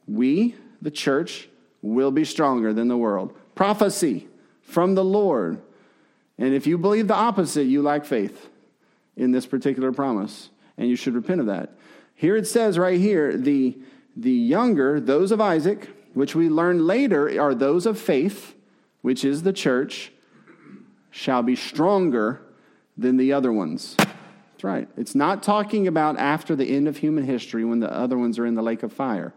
[0.08, 1.50] We, the church,
[1.82, 3.36] will be stronger than the world.
[3.56, 4.28] Prophecy
[4.62, 5.62] from the Lord.
[6.40, 8.50] And if you believe the opposite, you lack faith
[9.18, 11.74] in this particular promise, and you should repent of that.
[12.16, 13.78] Here it says right here the
[14.16, 18.56] the younger, those of Isaac, which we learn later are those of faith,
[19.02, 20.12] which is the church,
[21.12, 22.42] shall be stronger
[22.98, 23.96] than the other ones.
[23.98, 24.90] That's right.
[24.98, 28.46] It's not talking about after the end of human history when the other ones are
[28.46, 29.34] in the lake of fire.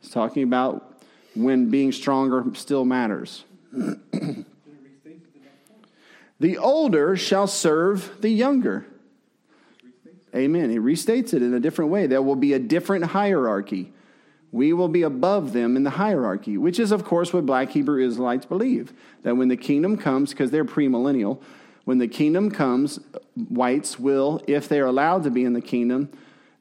[0.00, 1.00] It's talking about
[1.34, 3.44] when being stronger still matters.
[6.40, 8.86] the older shall serve the younger.
[10.34, 10.70] Amen.
[10.70, 12.06] He restates it in a different way.
[12.06, 13.92] There will be a different hierarchy
[14.54, 18.00] we will be above them in the hierarchy, which is, of course, what black Hebrew
[18.06, 18.92] Israelites believe.
[19.24, 21.42] That when the kingdom comes, because they're premillennial,
[21.84, 23.00] when the kingdom comes,
[23.34, 26.08] whites will, if they're allowed to be in the kingdom,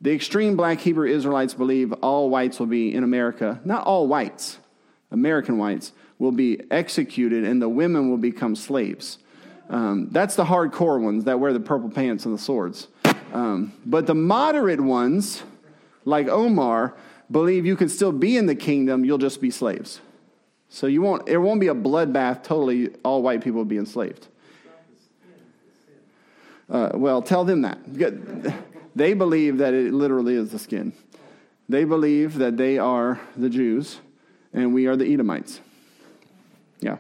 [0.02, 4.58] the extreme black Hebrew Israelites believe all whites will be in America, not all whites,
[5.12, 9.20] American whites, will be executed and the women will become slaves.
[9.70, 12.88] Um, that's the hardcore ones that wear the purple pants and the swords.
[13.34, 15.44] Um, but the moderate ones,
[16.06, 16.96] like Omar,
[17.32, 20.02] believe you can still be in the kingdom, you'll just be slaves.
[20.70, 24.28] So you won't, it won't be a bloodbath, totally, all white people will be enslaved.
[26.70, 27.80] Uh, well, tell them that.
[28.96, 30.94] They believe that it literally is the skin.
[31.70, 34.00] They believe that they are the Jews
[34.54, 35.62] and we are the Edomites.
[36.80, 36.98] Yeah.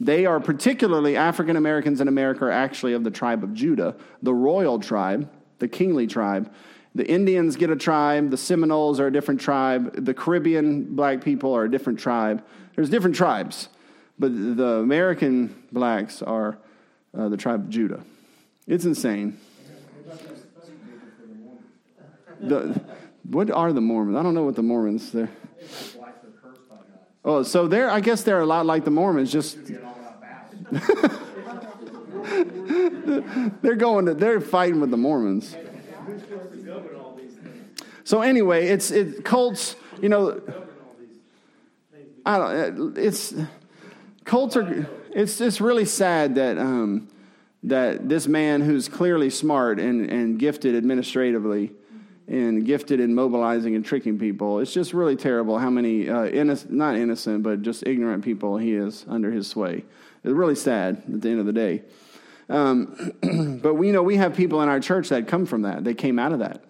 [0.00, 4.32] They are particularly African Americans in America are actually of the tribe of Judah, the
[4.32, 6.52] royal tribe, the kingly tribe.
[6.94, 11.52] The Indians get a tribe, the Seminoles are a different tribe, the Caribbean black people
[11.54, 12.44] are a different tribe.
[12.74, 13.68] There's different tribes,
[14.18, 16.58] but the American blacks are
[17.16, 18.02] uh, the tribe of Judah.
[18.66, 19.38] It's insane.
[22.40, 22.80] The,
[23.24, 24.16] what are the Mormons?
[24.16, 25.10] I don't know what the Mormons.
[25.10, 25.30] They're,
[27.28, 27.90] oh, so they're.
[27.90, 29.30] I guess they're a lot like the Mormons.
[29.30, 29.58] Just
[33.62, 34.06] they're going.
[34.06, 35.54] To, they're fighting with the Mormons.
[38.04, 39.76] So anyway, it's it cults.
[40.00, 40.40] You know,
[42.24, 42.96] I don't.
[42.96, 43.34] It's
[44.24, 44.88] cults are.
[45.12, 47.08] It's it's really sad that um,
[47.62, 51.72] that this man who's clearly smart and and gifted administratively
[52.28, 54.60] and gifted in mobilizing and tricking people.
[54.60, 56.28] It's just really terrible how many uh,
[56.68, 59.84] not innocent, but just ignorant people he is under his sway.
[60.22, 61.82] It's really sad at the end of the day.
[62.50, 63.12] Um,
[63.62, 65.84] but we know we have people in our church that come from that.
[65.84, 66.64] They came out of that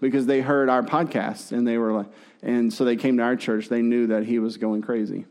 [0.00, 2.06] because they heard our podcast and they were like,
[2.42, 3.68] and so they came to our church.
[3.68, 5.24] They knew that he was going crazy.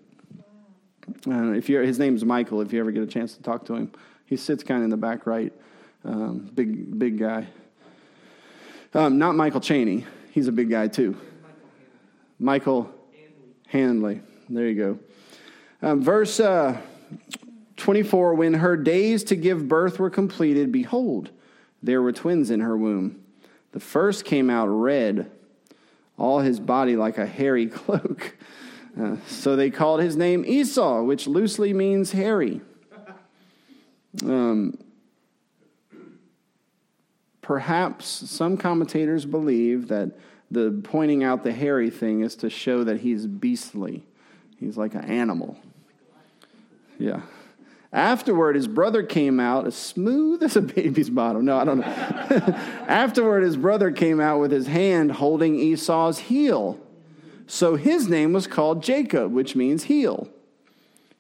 [1.28, 2.62] Uh, if you his name's Michael.
[2.62, 3.91] If you ever get a chance to talk to him,
[4.26, 5.54] he sits kind of in the back right.
[6.04, 7.47] Um, big big guy.
[8.95, 10.06] Um, not Michael Cheney.
[10.32, 11.17] He's a big guy too.
[12.38, 12.93] Michael
[13.67, 14.21] Handley.
[14.49, 14.99] There you go.
[15.82, 16.79] Um, verse uh,
[17.77, 21.32] 24 When her days to give birth were completed, behold,
[21.82, 23.23] there were twins in her womb.
[23.71, 25.32] The first came out red,
[26.15, 28.36] all his body like a hairy cloak.
[28.99, 32.62] Uh, so they called his name Esau, which loosely means hairy.
[34.23, 34.77] Um,
[37.43, 40.12] Perhaps some commentators believe that
[40.49, 44.03] the pointing out the hairy thing is to show that he's beastly.
[44.58, 45.58] He's like an animal.
[46.97, 47.21] Yeah.
[47.91, 51.45] Afterward, his brother came out as smooth as a baby's bottom.
[51.45, 51.86] No, I don't know.
[52.88, 56.79] Afterward, his brother came out with his hand holding Esau's heel.
[57.45, 60.29] So his name was called Jacob, which means heel.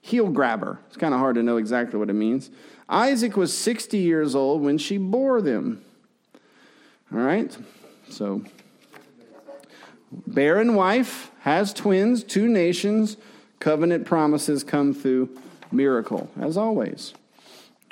[0.01, 0.79] Heel grabber.
[0.87, 2.49] It's kind of hard to know exactly what it means.
[2.87, 5.83] Isaac was 60 years old when she bore them.
[7.13, 7.55] All right?
[8.09, 8.43] So,
[10.25, 13.17] barren wife has twins, two nations,
[13.59, 15.29] covenant promises come through
[15.71, 17.13] miracle, as always.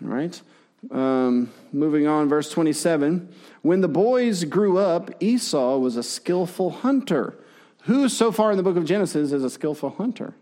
[0.02, 0.42] All right?
[0.90, 3.32] Um, moving on, verse 27.
[3.62, 7.38] When the boys grew up, Esau was a skillful hunter.
[7.84, 10.34] Who, so far in the book of Genesis, is a skillful hunter?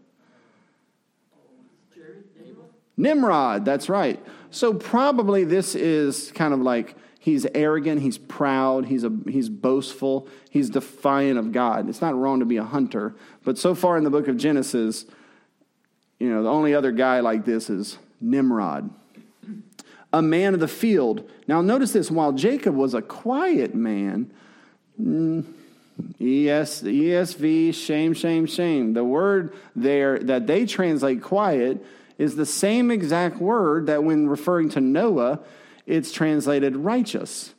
[2.96, 4.20] Nimrod, that's right.
[4.52, 10.30] So, probably this is kind of like He's arrogant, he's proud, he's, a, he's boastful,
[10.50, 11.90] he's defiant of God.
[11.90, 15.06] It's not wrong to be a hunter, but so far in the book of Genesis,
[16.18, 18.90] you know, the only other guy like this is Nimrod,
[20.14, 21.30] a man of the field.
[21.46, 24.32] Now, notice this while Jacob was a quiet man,
[25.00, 25.46] mm,
[26.22, 28.94] ES, ESV, shame, shame, shame.
[28.94, 31.86] The word there that they translate quiet
[32.18, 35.42] is the same exact word that when referring to Noah
[35.90, 37.56] it's translated righteous.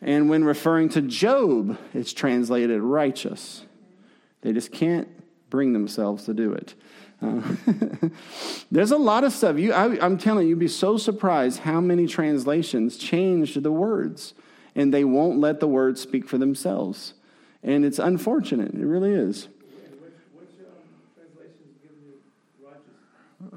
[0.00, 3.64] And when referring to Job, it's translated righteous.
[4.42, 5.08] They just can't
[5.50, 6.74] bring themselves to do it.
[7.20, 7.40] Uh,
[8.70, 9.58] there's a lot of stuff.
[9.58, 14.34] You, I, I'm telling you, you'd be so surprised how many translations change the words,
[14.74, 17.14] and they won't let the words speak for themselves.
[17.62, 18.74] And it's unfortunate.
[18.74, 19.48] It really is.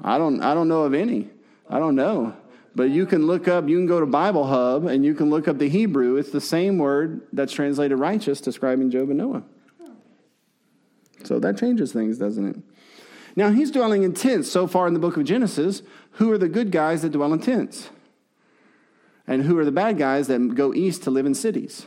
[0.02, 0.42] I don't.
[0.42, 1.28] I don't know of any.
[1.68, 2.34] I don't know.
[2.74, 5.48] But you can look up, you can go to Bible Hub and you can look
[5.48, 6.16] up the Hebrew.
[6.16, 9.42] It's the same word that's translated righteous, describing Job and Noah.
[11.24, 12.56] So that changes things, doesn't it?
[13.36, 15.82] Now he's dwelling in tents so far in the book of Genesis.
[16.12, 17.90] Who are the good guys that dwell in tents?
[19.26, 21.86] And who are the bad guys that go east to live in cities?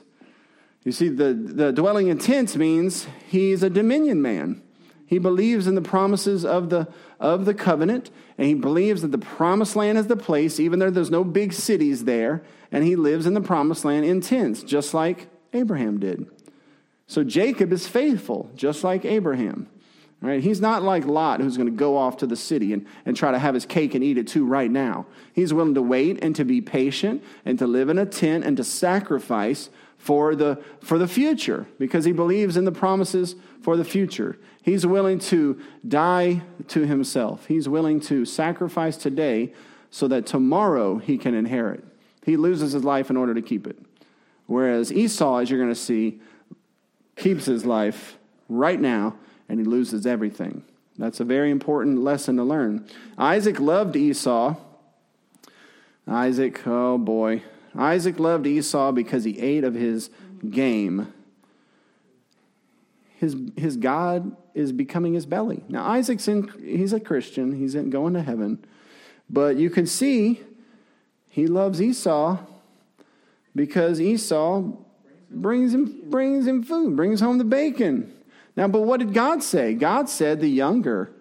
[0.84, 4.62] You see, the, the dwelling in tents means he's a dominion man.
[5.06, 6.88] He believes in the promises of the,
[7.20, 10.90] of the covenant, and he believes that the promised land is the place, even though
[10.90, 14.94] there's no big cities there, and he lives in the promised land in tents, just
[14.94, 16.28] like Abraham did.
[17.08, 19.68] So Jacob is faithful, just like Abraham.
[20.22, 20.42] Right?
[20.42, 23.32] He's not like Lot, who's going to go off to the city and, and try
[23.32, 25.06] to have his cake and eat it too right now.
[25.34, 28.56] He's willing to wait and to be patient and to live in a tent and
[28.56, 33.84] to sacrifice for the, for the future because he believes in the promises for the
[33.84, 34.38] future.
[34.64, 39.54] He's willing to die to himself, he's willing to sacrifice today
[39.92, 41.84] so that tomorrow he can inherit.
[42.26, 43.78] He loses his life in order to keep it.
[44.48, 46.22] Whereas Esau, as you're going to see,
[47.16, 48.18] keeps his life
[48.50, 49.18] right now,
[49.50, 50.64] and he loses everything.
[50.98, 52.88] That's a very important lesson to learn.
[53.18, 54.56] Isaac loved Esau.
[56.08, 57.44] Isaac, oh boy.
[57.76, 60.10] Isaac loved Esau because he ate of his
[60.50, 61.12] game.
[63.18, 65.64] His, his God is becoming his belly.
[65.68, 68.64] Now, Isaac's in, he's a Christian, he's in, going to heaven.
[69.30, 70.42] But you can see
[71.30, 72.38] he loves Esau
[73.56, 74.64] because Esau
[75.30, 78.14] brings him, brings him food, brings home the bacon.
[78.56, 79.74] Now, but what did God say?
[79.74, 81.12] God said the younger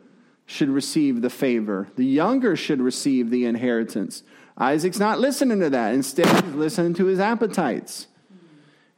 [0.45, 4.23] should receive the favor, the younger should receive the inheritance.
[4.59, 5.95] Isaac's not listening to that.
[5.95, 8.07] Instead, he's listening to his appetites.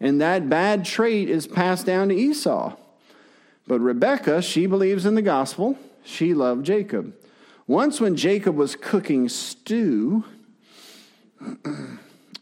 [0.00, 2.76] And that bad trait is passed down to Esau.
[3.66, 5.78] But Rebekah, she believes in the gospel.
[6.04, 7.14] She loved Jacob.
[7.66, 10.24] Once, when Jacob was cooking stew,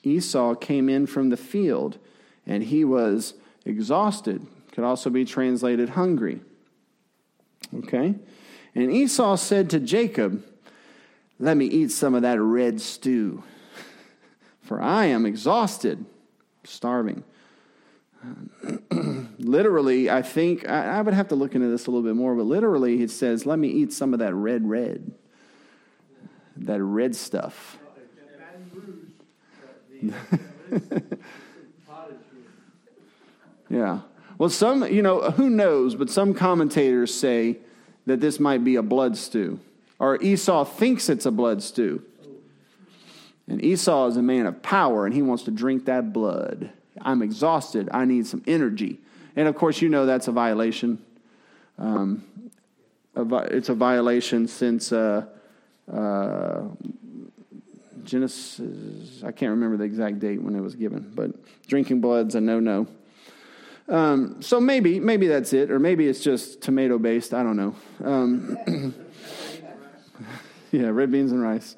[0.03, 1.99] Esau came in from the field
[2.47, 4.45] and he was exhausted.
[4.73, 6.41] Could also be translated hungry.
[7.79, 8.15] Okay?
[8.75, 10.43] And Esau said to Jacob,
[11.39, 13.45] Let me eat some of that red stew,
[14.63, 16.05] for I am exhausted,
[16.65, 17.23] starving.
[19.39, 22.35] literally, I think, I, I, would have to look into this a little bit more,
[22.35, 25.13] but literally it says, Let me eat some of that red, red.
[26.57, 27.79] That red stuff.
[33.69, 34.01] yeah.
[34.39, 37.59] Well, some, you know, who knows, but some commentators say
[38.07, 39.61] that this might be a blood stew,
[39.99, 42.03] or Esau thinks it's a blood stew.
[43.49, 46.71] And Esau is a man of power, and he wants to drink that blood.
[47.01, 47.89] I'm exhausted.
[47.93, 49.01] I need some energy.
[49.37, 51.03] And of course, you know that's a violation.
[51.79, 52.25] Um,
[53.17, 55.27] it's a violation since uh,
[55.93, 56.63] uh,
[58.05, 61.31] Genesis, I can't remember the exact date when it was given, but
[61.67, 62.87] drinking blood's a no no.
[63.89, 67.35] Um, so maybe, maybe that's it, or maybe it's just tomato based.
[67.35, 67.75] I don't know.
[68.03, 68.95] Um,
[70.71, 71.77] yeah, red beans and rice.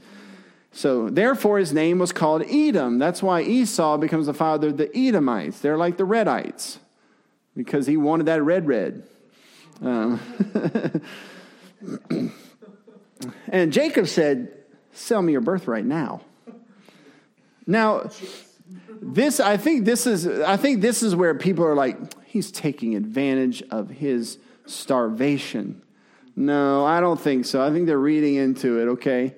[0.75, 2.99] So therefore, his name was called Edom.
[2.99, 5.61] That's why Esau becomes the father of the Edomites.
[5.61, 6.79] They're like the Redites
[7.57, 9.05] because he wanted that red red.
[9.81, 10.21] Um,
[13.49, 14.53] and Jacob said,
[14.93, 16.23] "Sell me your birthright now."
[17.69, 18.11] Now,
[19.01, 22.97] this I think this is I think this is where people are like he's taking
[22.97, 25.83] advantage of his starvation.
[26.35, 27.65] No, I don't think so.
[27.65, 29.37] I think they're reading into it, okay?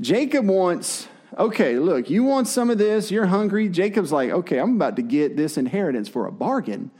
[0.00, 3.68] Jacob wants okay, look, you want some of this, you're hungry.
[3.68, 6.90] Jacob's like, okay, I'm about to get this inheritance for a bargain.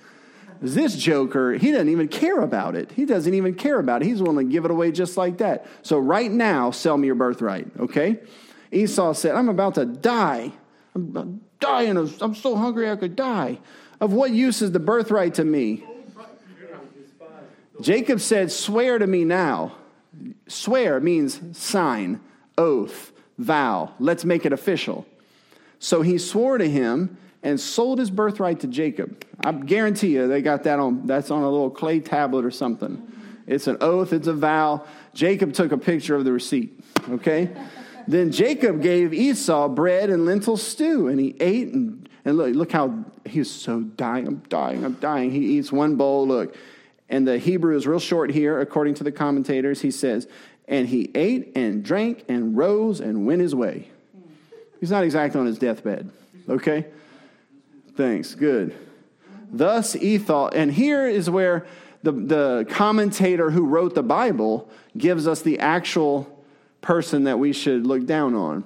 [0.60, 2.90] This joker, he doesn't even care about it.
[2.92, 4.06] He doesn't even care about it.
[4.06, 5.66] He's willing to give it away just like that.
[5.82, 8.20] So, right now, sell me your birthright, okay?
[8.72, 10.52] Esau said, I'm about to die.
[10.94, 11.96] I'm dying.
[11.98, 13.58] Of, I'm so hungry I could die.
[14.00, 15.84] Of what use is the birthright to me?
[17.82, 19.76] Jacob said, Swear to me now.
[20.48, 22.20] Swear means sign,
[22.58, 23.92] oath, vow.
[23.98, 25.06] Let's make it official.
[25.78, 29.24] So he swore to him and sold his birthright to Jacob.
[29.44, 33.12] I guarantee you they got that on that's on a little clay tablet or something.
[33.46, 34.84] It's an oath, it's a vow.
[35.14, 37.50] Jacob took a picture of the receipt, okay?
[38.08, 41.72] Then Jacob gave Esau bread and lentil stew, and he ate.
[41.72, 44.26] And, and look, look how he's so dying.
[44.26, 44.84] I'm dying.
[44.84, 45.30] I'm dying.
[45.30, 46.26] He eats one bowl.
[46.26, 46.56] Look.
[47.08, 49.80] And the Hebrew is real short here, according to the commentators.
[49.80, 50.26] He says,
[50.68, 53.88] And he ate and drank and rose and went his way.
[54.80, 56.10] He's not exactly on his deathbed.
[56.48, 56.86] Okay?
[57.96, 58.34] Thanks.
[58.34, 58.74] Good.
[59.50, 61.66] Thus Ethel, and here is where
[62.02, 66.44] the, the commentator who wrote the Bible gives us the actual
[66.80, 68.64] person that we should look down on.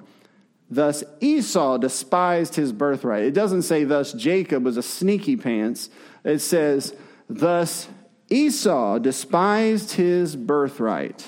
[0.69, 3.23] Thus Esau despised his birthright.
[3.23, 5.89] It doesn't say, thus Jacob was a sneaky pants.
[6.23, 6.95] It says,
[7.29, 7.87] thus
[8.29, 11.25] Esau despised his birthright.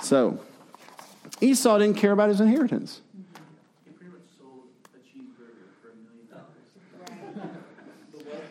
[0.00, 0.38] So,
[1.40, 3.00] Esau didn't care about his inheritance.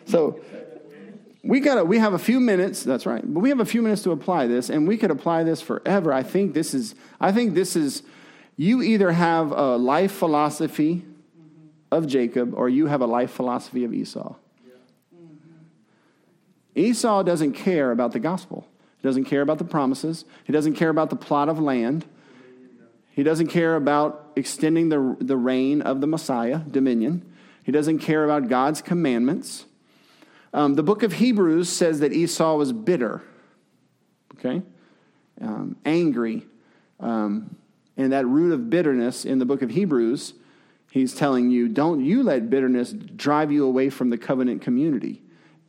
[0.06, 0.40] So,
[1.42, 3.80] we got a we have a few minutes that's right but we have a few
[3.80, 6.12] minutes to apply this and we could apply this forever.
[6.12, 8.02] I think this is i think this is
[8.56, 11.04] you either have a life philosophy
[11.92, 14.34] of jacob or you have a life philosophy of esau.
[16.74, 18.66] Esau doesn't care about the gospel
[19.06, 22.04] doesn't care about the promises he doesn't care about the plot of land
[23.10, 27.24] he doesn't care about extending the, the reign of the messiah dominion
[27.62, 29.64] he doesn't care about god's commandments
[30.56, 33.20] um, the book of Hebrews says that Esau was bitter,
[34.38, 34.62] okay,
[35.38, 36.46] um, angry.
[36.98, 37.56] Um,
[37.98, 40.32] and that root of bitterness in the book of Hebrews,
[40.90, 45.20] he's telling you, don't you let bitterness drive you away from the covenant community.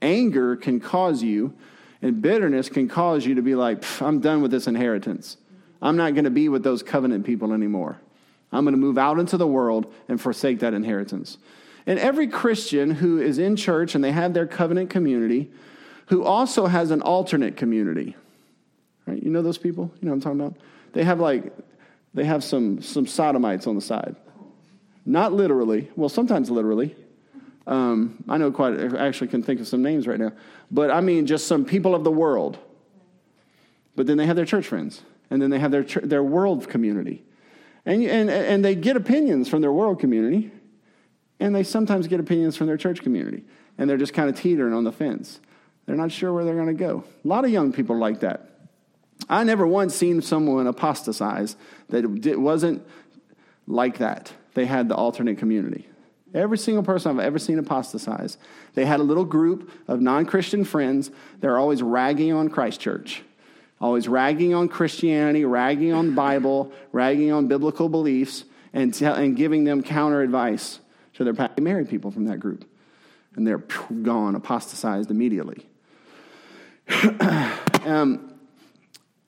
[0.02, 1.54] Anger can cause you,
[2.02, 5.38] and bitterness can cause you to be like, I'm done with this inheritance.
[5.82, 7.98] I'm not going to be with those covenant people anymore.
[8.52, 11.38] I'm going to move out into the world and forsake that inheritance.
[11.86, 15.52] And every Christian who is in church and they have their covenant community,
[16.08, 18.16] who also has an alternate community,
[19.06, 19.22] right?
[19.22, 19.92] You know those people?
[20.00, 20.56] You know what I'm talking about?
[20.94, 21.54] They have like,
[22.14, 24.16] they have some, some sodomites on the side.
[25.06, 26.96] Not literally, well, sometimes literally.
[27.68, 30.32] Um, I know quite, I actually can think of some names right now.
[30.72, 32.58] But I mean, just some people of the world.
[33.96, 37.24] But then they have their church friends, and then they have their, their world community.
[37.86, 40.52] And, and, and they get opinions from their world community,
[41.40, 43.44] and they sometimes get opinions from their church community.
[43.78, 45.40] And they're just kind of teetering on the fence.
[45.86, 47.04] They're not sure where they're going to go.
[47.24, 48.50] A lot of young people are like that.
[49.30, 51.56] I never once seen someone apostatize
[51.90, 52.06] that
[52.40, 52.86] wasn't
[53.68, 54.32] like that.
[54.54, 55.88] They had the alternate community.
[56.34, 58.38] Every single person I've ever seen apostatize,
[58.74, 61.10] they had a little group of non Christian friends.
[61.40, 63.24] They're always ragging on Christ Church
[63.80, 69.64] always ragging on Christianity, ragging on the Bible, ragging on biblical beliefs, and, and giving
[69.64, 70.80] them counter advice
[71.14, 72.66] to their married people from that group.
[73.36, 75.66] And they're gone, apostatized immediately.
[77.86, 78.34] um,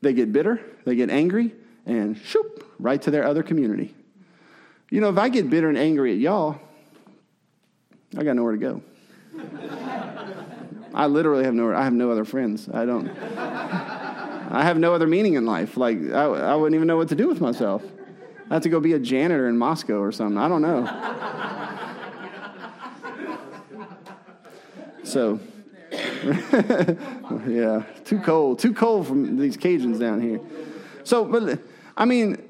[0.02, 1.54] they get bitter, they get angry,
[1.86, 3.94] and shoop, right to their other community.
[4.90, 6.60] You know, if I get bitter and angry at y'all,
[8.18, 8.82] I got nowhere to go.
[10.94, 12.68] I literally have no, I have no other friends.
[12.74, 13.10] I don't.
[13.10, 15.78] I have no other meaning in life.
[15.78, 17.84] Like, I, I wouldn't even know what to do with myself.
[18.50, 20.40] I have to go be a janitor in Moscow or something.
[20.40, 20.88] I don't know.
[25.04, 25.40] So,
[27.48, 28.60] yeah, too cold.
[28.60, 30.40] Too cold from these Cajuns down here.
[31.04, 31.60] So, but,
[31.96, 32.49] I mean,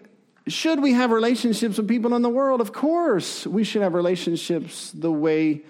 [0.49, 2.61] should we have relationships with people in the world?
[2.61, 5.61] Of course, we should have relationships the way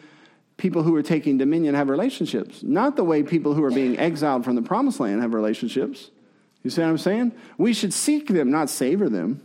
[0.58, 4.44] people who are taking dominion have relationships, not the way people who are being exiled
[4.44, 6.12] from the promised land have relationships.
[6.64, 7.32] You see what I'm saying?
[7.58, 9.42] We should seek them, not savor them.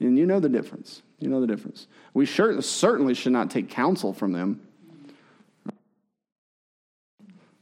[0.00, 1.02] And you know the difference.
[1.20, 1.86] You know the difference.
[2.12, 4.60] We sure, certainly should not take counsel from them.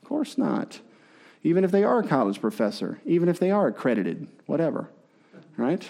[0.02, 0.80] Of course not.
[1.44, 4.88] Even if they are a college professor, even if they are accredited, whatever.
[5.56, 5.88] Right?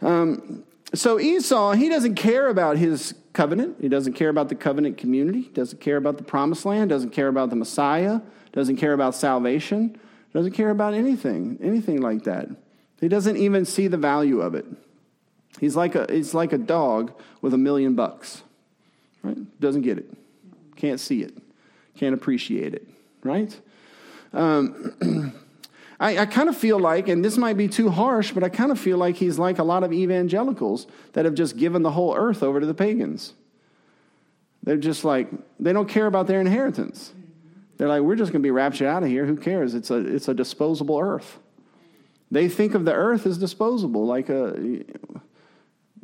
[0.00, 3.76] Um, so Esau, he doesn't care about his covenant.
[3.80, 5.42] He doesn't care about the covenant community.
[5.42, 6.90] He Doesn't care about the promised land.
[6.90, 8.20] Doesn't care about the Messiah.
[8.52, 9.98] Doesn't care about salvation.
[10.32, 12.48] Doesn't care about anything, anything like that.
[13.00, 14.66] He doesn't even see the value of it.
[15.60, 18.42] He's like a, he's like a dog with a million bucks,
[19.22, 19.36] right?
[19.60, 20.12] Doesn't get it,
[20.76, 21.36] can't see it,
[21.96, 22.86] can't appreciate it,
[23.22, 23.58] right?
[24.32, 25.32] Um,
[26.00, 28.70] I, I kind of feel like, and this might be too harsh, but I kind
[28.70, 32.14] of feel like he's like a lot of evangelicals that have just given the whole
[32.16, 33.34] earth over to the pagans.
[34.62, 35.28] They're just like,
[35.58, 37.12] they don't care about their inheritance.
[37.78, 39.24] They're like, we're just going to be raptured out of here.
[39.24, 39.74] Who cares?
[39.74, 41.38] It's a, it's a disposable earth.
[42.30, 44.84] They think of the earth as disposable, like a,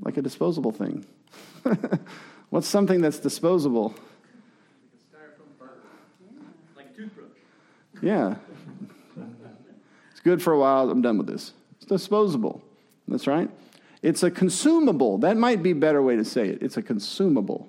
[0.00, 1.04] like a disposable thing.
[2.50, 3.94] What's something that's disposable?
[6.76, 7.28] Like a toothbrush.
[8.00, 8.36] Yeah.
[10.24, 10.90] Good for a while.
[10.90, 11.52] I'm done with this.
[11.76, 12.62] It's disposable.
[13.06, 13.50] That's right.
[14.02, 15.18] It's a consumable.
[15.18, 16.62] That might be a better way to say it.
[16.62, 17.68] It's a consumable.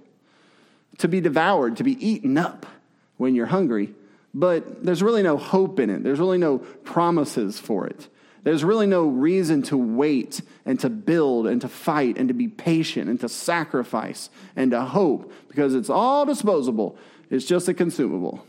[1.00, 2.66] To be devoured, to be eaten up
[3.18, 3.94] when you're hungry,
[4.34, 6.04] but there's really no hope in it.
[6.04, 8.08] There's really no promises for it.
[8.44, 12.48] There's really no reason to wait and to build and to fight and to be
[12.48, 16.98] patient and to sacrifice and to hope because it's all disposable.
[17.30, 18.46] It's just a consumable.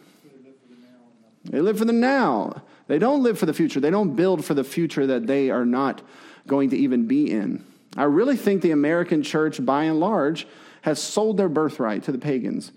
[1.44, 2.62] They live for the now.
[2.88, 3.80] They don't live for the future.
[3.80, 6.02] They don't build for the future that they are not
[6.46, 7.64] going to even be in.
[7.96, 10.46] I really think the American church, by and large,
[10.82, 12.70] has sold their birthright to the pagans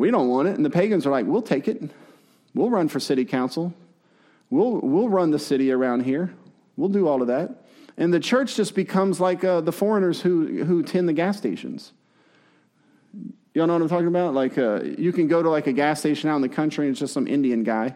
[0.00, 0.56] we don't want it.
[0.56, 1.82] And the pagans are like, we'll take it.
[2.54, 3.74] We'll run for city council.
[4.48, 6.32] We'll, we'll run the city around here.
[6.76, 7.64] We'll do all of that.
[7.98, 11.92] And the church just becomes like uh, the foreigners who, who tend the gas stations.
[13.52, 14.32] Y'all know what I'm talking about?
[14.32, 16.92] Like, uh, you can go to like a gas station out in the country and
[16.92, 17.94] it's just some Indian guy.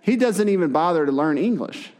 [0.00, 1.90] He doesn't even bother to learn English.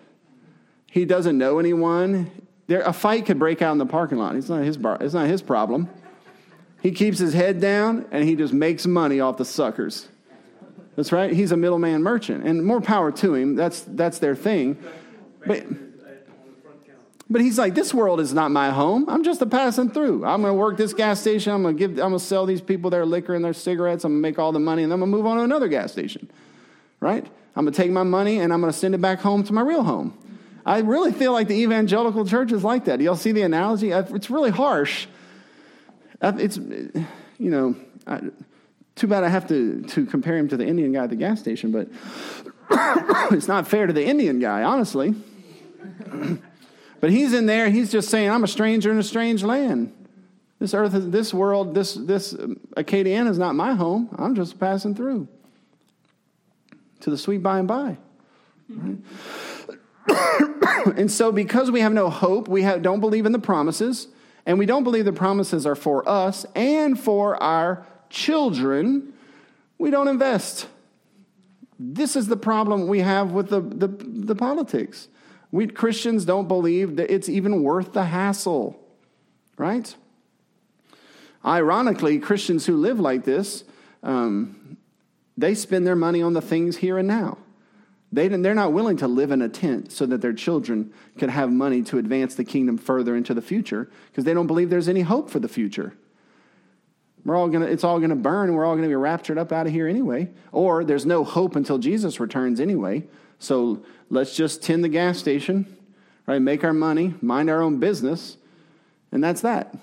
[0.90, 2.30] He doesn't know anyone.
[2.66, 4.36] There, a fight could break out in the parking lot.
[4.36, 5.88] It's not his, it's not his problem.
[6.80, 10.08] He keeps his head down and he just makes money off the suckers.
[10.96, 11.32] That's right.
[11.32, 13.54] He's a middleman merchant, and more power to him.
[13.54, 14.76] That's that's their thing.
[15.46, 15.64] But
[17.30, 19.04] but he's like, this world is not my home.
[19.08, 20.24] I'm just a passing through.
[20.24, 21.52] I'm going to work this gas station.
[21.52, 21.90] I'm going to give.
[21.92, 24.02] I'm going to sell these people their liquor and their cigarettes.
[24.04, 25.68] I'm going to make all the money, and I'm going to move on to another
[25.68, 26.28] gas station.
[26.98, 27.24] Right?
[27.58, 29.52] I'm going to take my money and I'm going to send it back home to
[29.52, 30.16] my real home.
[30.64, 33.00] I really feel like the evangelical church is like that.
[33.00, 33.90] Y'all see the analogy?
[33.90, 35.06] It's really harsh
[36.22, 37.06] it's, you
[37.38, 37.76] know,
[38.94, 41.40] Too bad I have to, to compare him to the Indian guy at the gas
[41.40, 41.88] station, but
[43.32, 45.14] it's not fair to the Indian guy, honestly.
[47.00, 49.92] but he's in there, he's just saying, I'm a stranger in a strange land.
[50.58, 54.08] This earth, this world, this, this um, Acadiana is not my home.
[54.18, 55.28] I'm just passing through
[57.00, 57.96] to the sweet by and by.
[58.68, 58.98] Right?
[60.96, 64.08] and so, because we have no hope, we have, don't believe in the promises,
[64.46, 69.12] and we don't believe the promises are for us and for our children,
[69.78, 70.66] we don't invest.
[71.78, 75.08] This is the problem we have with the, the, the politics.
[75.50, 78.78] We Christians don't believe that it's even worth the hassle,
[79.56, 79.94] right?
[81.44, 83.64] Ironically, Christians who live like this,
[84.02, 84.57] um,
[85.38, 87.38] they spend their money on the things here and now.
[88.10, 91.52] They, they're not willing to live in a tent so that their children can have
[91.52, 95.02] money to advance the kingdom further into the future because they don't believe there's any
[95.02, 95.94] hope for the future.
[97.24, 99.38] We're all gonna, it's all going to burn and we're all going to be raptured
[99.38, 100.28] up out of here anyway.
[100.50, 103.04] Or there's no hope until Jesus returns anyway.
[103.38, 105.76] So let's just tend the gas station,
[106.26, 106.40] right?
[106.40, 108.38] Make our money, mind our own business,
[109.12, 109.76] and that's that.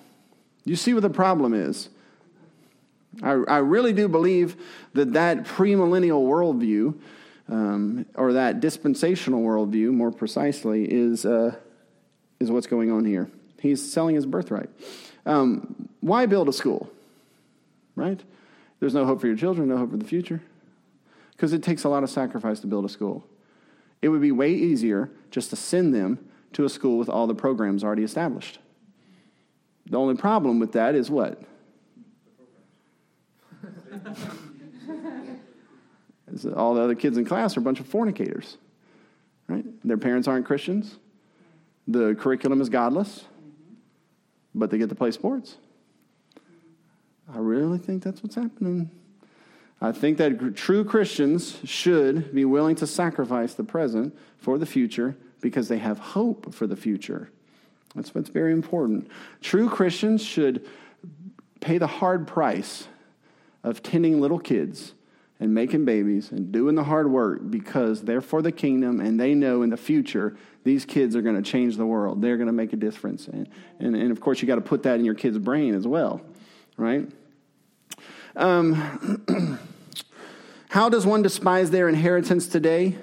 [0.65, 1.89] You see what the problem is.
[3.21, 4.55] I, I really do believe
[4.93, 6.99] that that premillennial worldview,
[7.49, 11.55] um, or that dispensational worldview, more precisely, is, uh,
[12.39, 13.29] is what's going on here.
[13.59, 14.69] He's selling his birthright.
[15.25, 16.89] Um, why build a school?
[17.95, 18.21] Right?
[18.79, 20.41] There's no hope for your children, no hope for the future.
[21.31, 23.25] Because it takes a lot of sacrifice to build a school.
[24.01, 26.19] It would be way easier just to send them
[26.53, 28.59] to a school with all the programs already established.
[29.87, 31.41] The only problem with that is what?
[36.31, 38.57] Is uh, all the other kids in class are a bunch of fornicators,
[39.47, 39.65] right?
[39.83, 40.97] Their parents aren't Christians.
[41.87, 43.25] The curriculum is godless,
[44.53, 45.57] but they get to play sports.
[47.33, 48.91] I really think that's what's happening.
[49.81, 55.15] I think that true Christians should be willing to sacrifice the present for the future
[55.41, 57.29] because they have hope for the future.
[57.93, 59.09] That's what's very important.
[59.41, 60.65] True Christians should
[61.61, 62.87] pay the hard price
[63.65, 64.93] of tending little kids
[65.39, 69.33] and making babies and doing the hard work because they're for the kingdom and they
[69.33, 72.21] know in the future these kids are going to change the world.
[72.21, 73.27] They're going to make a difference.
[73.27, 73.49] And,
[73.79, 76.21] and, and of course, you got to put that in your kid's brain as well,
[76.77, 77.09] right?
[78.35, 79.59] Um,
[80.69, 82.95] how does one despise their inheritance today?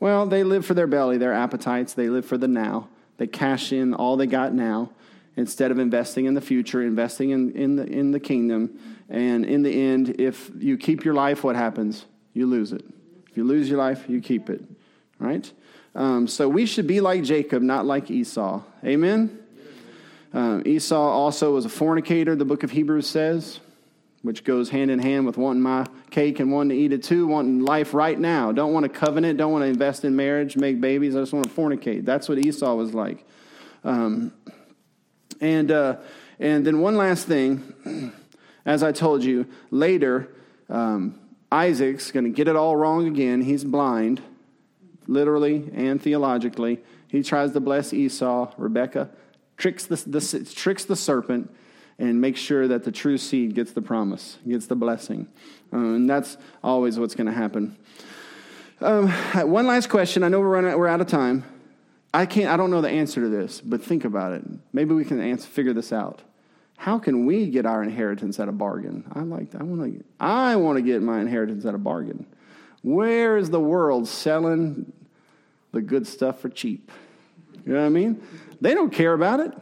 [0.00, 2.88] Well, they live for their belly, their appetites, they live for the now.
[3.18, 4.90] They cash in all they got now
[5.36, 8.78] instead of investing in the future, investing in, in, the, in the kingdom.
[9.08, 12.04] And in the end, if you keep your life, what happens?
[12.32, 12.84] You lose it.
[13.30, 14.62] If you lose your life, you keep it.
[15.18, 15.50] Right?
[15.94, 18.62] Um, so we should be like Jacob, not like Esau.
[18.84, 19.38] Amen?
[20.32, 23.60] Um, Esau also was a fornicator, the book of Hebrews says
[24.26, 27.28] which goes hand in hand with wanting my cake and wanting to eat it too,
[27.28, 28.50] wanting life right now.
[28.50, 31.14] Don't want to covenant, don't want to invest in marriage, make babies.
[31.14, 32.04] I just want to fornicate.
[32.04, 33.24] That's what Esau was like.
[33.84, 34.32] Um,
[35.40, 35.96] and, uh,
[36.38, 38.12] and then one last thing,
[38.66, 40.28] as I told you, later,
[40.68, 41.18] um,
[41.50, 43.42] Isaac's going to get it all wrong again.
[43.42, 44.20] He's blind,
[45.06, 46.80] literally and theologically.
[47.08, 48.52] He tries to bless Esau.
[48.56, 49.10] Rebecca
[49.56, 51.50] tricks the, the, tricks the serpent
[51.98, 55.28] and make sure that the true seed gets the promise, gets the blessing.
[55.72, 57.76] Um, and that's always what's going to happen.
[58.80, 59.08] Um,
[59.50, 60.22] one last question.
[60.22, 61.44] I know we're, running, we're out of time.
[62.16, 62.48] I can't.
[62.48, 64.42] I don't know the answer to this, but think about it.
[64.72, 66.22] Maybe we can answer, figure this out.
[66.78, 69.04] How can we get our inheritance at a bargain?
[69.14, 69.54] I like.
[69.54, 70.04] I want to.
[70.18, 72.24] I want to get my inheritance at a bargain.
[72.80, 74.94] Where is the world selling
[75.72, 76.90] the good stuff for cheap?
[77.66, 78.22] You know what I mean?
[78.62, 79.52] They don't care about it.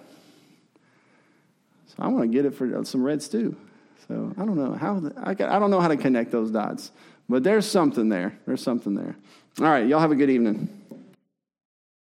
[1.88, 3.56] So I want to get it for uh, some red stew.
[4.06, 6.92] So I don't know how I, I don't know how to connect those dots,
[7.28, 8.38] but there's something there.
[8.46, 9.16] There's something there.
[9.58, 10.68] All right, y'all have a good evening.